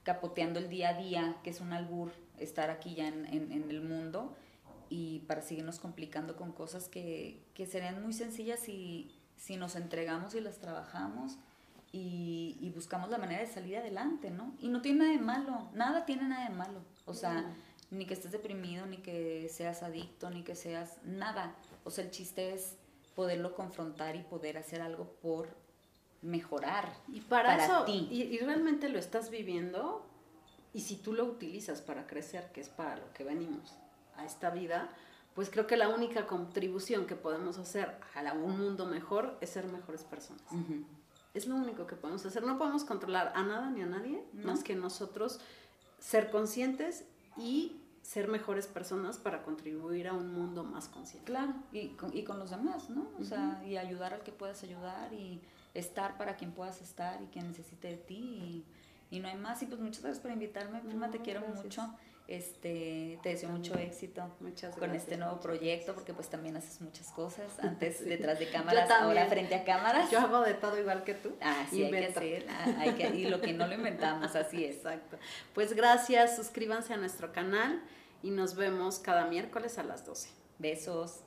capoteando 0.04 0.60
el 0.60 0.70
día 0.70 0.90
a 0.90 0.94
día, 0.94 1.38
que 1.44 1.50
es 1.50 1.60
un 1.62 1.74
albur 1.74 2.12
estar 2.40 2.70
aquí 2.70 2.96
ya 2.96 3.08
en, 3.08 3.26
en- 3.26 3.52
en 3.52 3.70
el 3.70 3.82
mundo, 3.82 4.36
y 4.90 5.20
para 5.28 5.42
seguirnos 5.42 5.80
complicando 5.80 6.36
con 6.38 6.52
cosas 6.54 6.88
que, 6.88 7.42
que 7.54 7.66
serían 7.66 8.02
muy 8.02 8.14
sencillas 8.14 8.60
si, 8.62 9.12
si 9.36 9.58
nos 9.58 9.76
entregamos 9.76 10.34
y 10.34 10.40
las 10.40 10.60
trabajamos 10.60 11.38
y, 11.92 12.58
y 12.62 12.70
buscamos 12.70 13.10
la 13.10 13.18
manera 13.18 13.42
de 13.42 13.48
salir 13.48 13.78
adelante, 13.78 14.30
¿no? 14.32 14.54
Y 14.62 14.70
no 14.70 14.82
tiene 14.82 15.00
nada 15.00 15.12
de 15.12 15.20
malo, 15.20 15.70
nada 15.74 16.06
tiene 16.06 16.24
nada 16.28 16.48
de 16.50 16.56
malo. 16.56 16.80
O 17.06 17.14
sea, 17.14 17.42
No. 17.42 17.54
ni 17.92 18.06
que 18.06 18.14
estés 18.14 18.32
deprimido, 18.32 18.86
ni 18.86 18.98
que 18.98 19.50
seas 19.50 19.84
adicto, 19.84 20.30
ni 20.30 20.44
que 20.44 20.56
seas 20.56 20.98
nada. 21.04 21.54
O 21.84 21.92
sea, 21.92 22.06
el 22.06 22.12
chiste 22.12 22.54
es 22.54 22.78
poderlo 23.16 23.56
confrontar 23.56 24.16
y 24.16 24.24
poder 24.24 24.58
hacer 24.58 24.82
algo 24.82 25.06
por 25.22 25.50
mejorar. 26.22 26.92
Y 27.08 27.22
para, 27.22 27.50
para 27.50 27.66
eso, 27.66 27.86
ti. 27.86 28.08
Y, 28.12 28.24
y 28.24 28.38
realmente 28.40 28.90
lo 28.90 29.00
estás 29.00 29.30
viviendo, 29.30 30.06
y 30.74 30.82
si 30.82 30.96
tú 30.98 31.14
lo 31.14 31.26
utilizas 31.26 31.82
para 31.82 32.08
crecer, 32.08 32.52
que 32.52 32.62
es 32.62 32.70
para 32.70 32.98
lo 32.98 33.14
que 33.14 33.24
venimos 33.24 33.74
a 34.16 34.26
esta 34.26 34.50
vida, 34.50 34.90
pues 35.36 35.50
creo 35.50 35.68
que 35.68 35.78
la 35.78 35.90
única 35.90 36.26
contribución 36.26 37.06
que 37.06 37.16
podemos 37.16 37.58
hacer 37.60 37.96
a 38.16 38.34
un 38.34 38.60
mundo 38.60 38.86
mejor 38.88 39.38
es 39.42 39.52
ser 39.52 39.68
mejores 39.68 40.04
personas. 40.04 40.42
Ujú. 40.52 40.84
Es 41.34 41.46
lo 41.46 41.56
único 41.56 41.86
que 41.86 41.96
podemos 41.96 42.26
hacer. 42.26 42.44
No 42.44 42.58
podemos 42.58 42.84
controlar 42.84 43.32
a 43.36 43.44
nada 43.44 43.70
ni 43.70 43.84
a 43.84 43.86
nadie 43.86 44.24
No. 44.34 44.48
más 44.48 44.64
que 44.64 44.76
nosotros 44.76 45.40
ser 46.00 46.32
conscientes 46.32 47.06
y 47.38 47.80
ser 48.02 48.28
mejores 48.30 48.66
personas 48.66 49.18
para 49.20 49.44
contribuir 49.44 50.08
a 50.08 50.14
un 50.14 50.34
mundo 50.34 50.64
más 50.64 50.88
consciente. 50.88 51.26
Claro, 51.32 51.54
y 51.72 51.90
con, 51.90 52.16
y 52.18 52.24
con 52.24 52.40
los 52.40 52.50
demás, 52.50 52.90
¿no? 52.90 53.08
O 53.20 53.24
sea, 53.24 53.62
y 53.66 53.78
ayudar 53.78 54.14
al 54.16 54.22
que 54.22 54.32
puedas 54.32 54.64
ayudar 54.64 55.14
y 55.14 55.42
estar 55.80 56.18
para 56.18 56.36
quien 56.36 56.52
puedas 56.52 56.82
estar 56.82 57.22
y 57.22 57.28
quien 57.28 57.48
necesite 57.48 57.88
de 57.90 57.98
ti 57.98 58.66
y, 59.12 59.16
y 59.16 59.20
no 59.20 59.28
hay 59.28 59.36
más. 59.38 59.62
Y 59.64 59.66
pues 59.68 59.80
muchas 59.80 60.02
gracias 60.04 60.22
por 60.22 60.32
invitarme, 60.32 60.80
prima, 60.82 61.10
te 61.12 61.18
No, 61.20 61.24
quiero 61.24 61.42
gracias. 61.42 61.64
mucho. 61.64 61.94
Este, 62.28 63.18
te 63.24 63.30
deseo 63.30 63.48
mucho 63.50 63.74
éxito 63.76 64.22
Muchas 64.42 64.72
con 64.74 64.82
gracias, 64.90 65.04
este 65.04 65.16
nuevo 65.16 65.40
proyecto, 65.40 65.94
porque 65.96 66.14
pues 66.14 66.28
también 66.28 66.58
haces 66.58 66.82
muchas 66.82 67.10
cosas, 67.14 67.58
antes 67.62 68.00
Sí. 68.00 68.04
detrás 68.04 68.38
de 68.38 68.50
cámaras, 68.50 68.92
ahora 68.92 69.26
frente 69.28 69.56
a 69.56 69.64
cámaras. 69.64 70.12
Yo 70.12 70.20
hago 70.20 70.42
de 70.42 70.54
todo 70.54 70.78
igual 70.78 71.06
que 71.06 71.14
tú. 71.14 71.32
Ah, 71.42 71.66
sí, 71.70 71.84
hay 71.86 71.90
que 71.92 71.98
Invento. 72.00 72.20
hacer, 72.20 72.46
ah, 72.50 72.76
hay 72.80 72.92
que, 72.96 73.08
y 73.16 73.26
lo 73.30 73.40
que 73.40 73.54
no 73.54 73.66
lo 73.66 73.76
inventamos, 73.76 74.36
así 74.36 74.66
es. 74.66 74.76
Exacto. 74.76 75.18
Pues 75.54 75.72
gracias, 75.74 76.36
suscríbanse 76.36 76.94
a 76.94 76.98
nuestro 76.98 77.32
canal 77.32 77.82
y 78.22 78.32
nos 78.32 78.56
vemos 78.56 79.00
cada 79.00 79.26
miércoles 79.28 79.78
a 79.80 79.84
las 79.84 80.06
12. 80.06 80.30
Besos. 80.60 81.22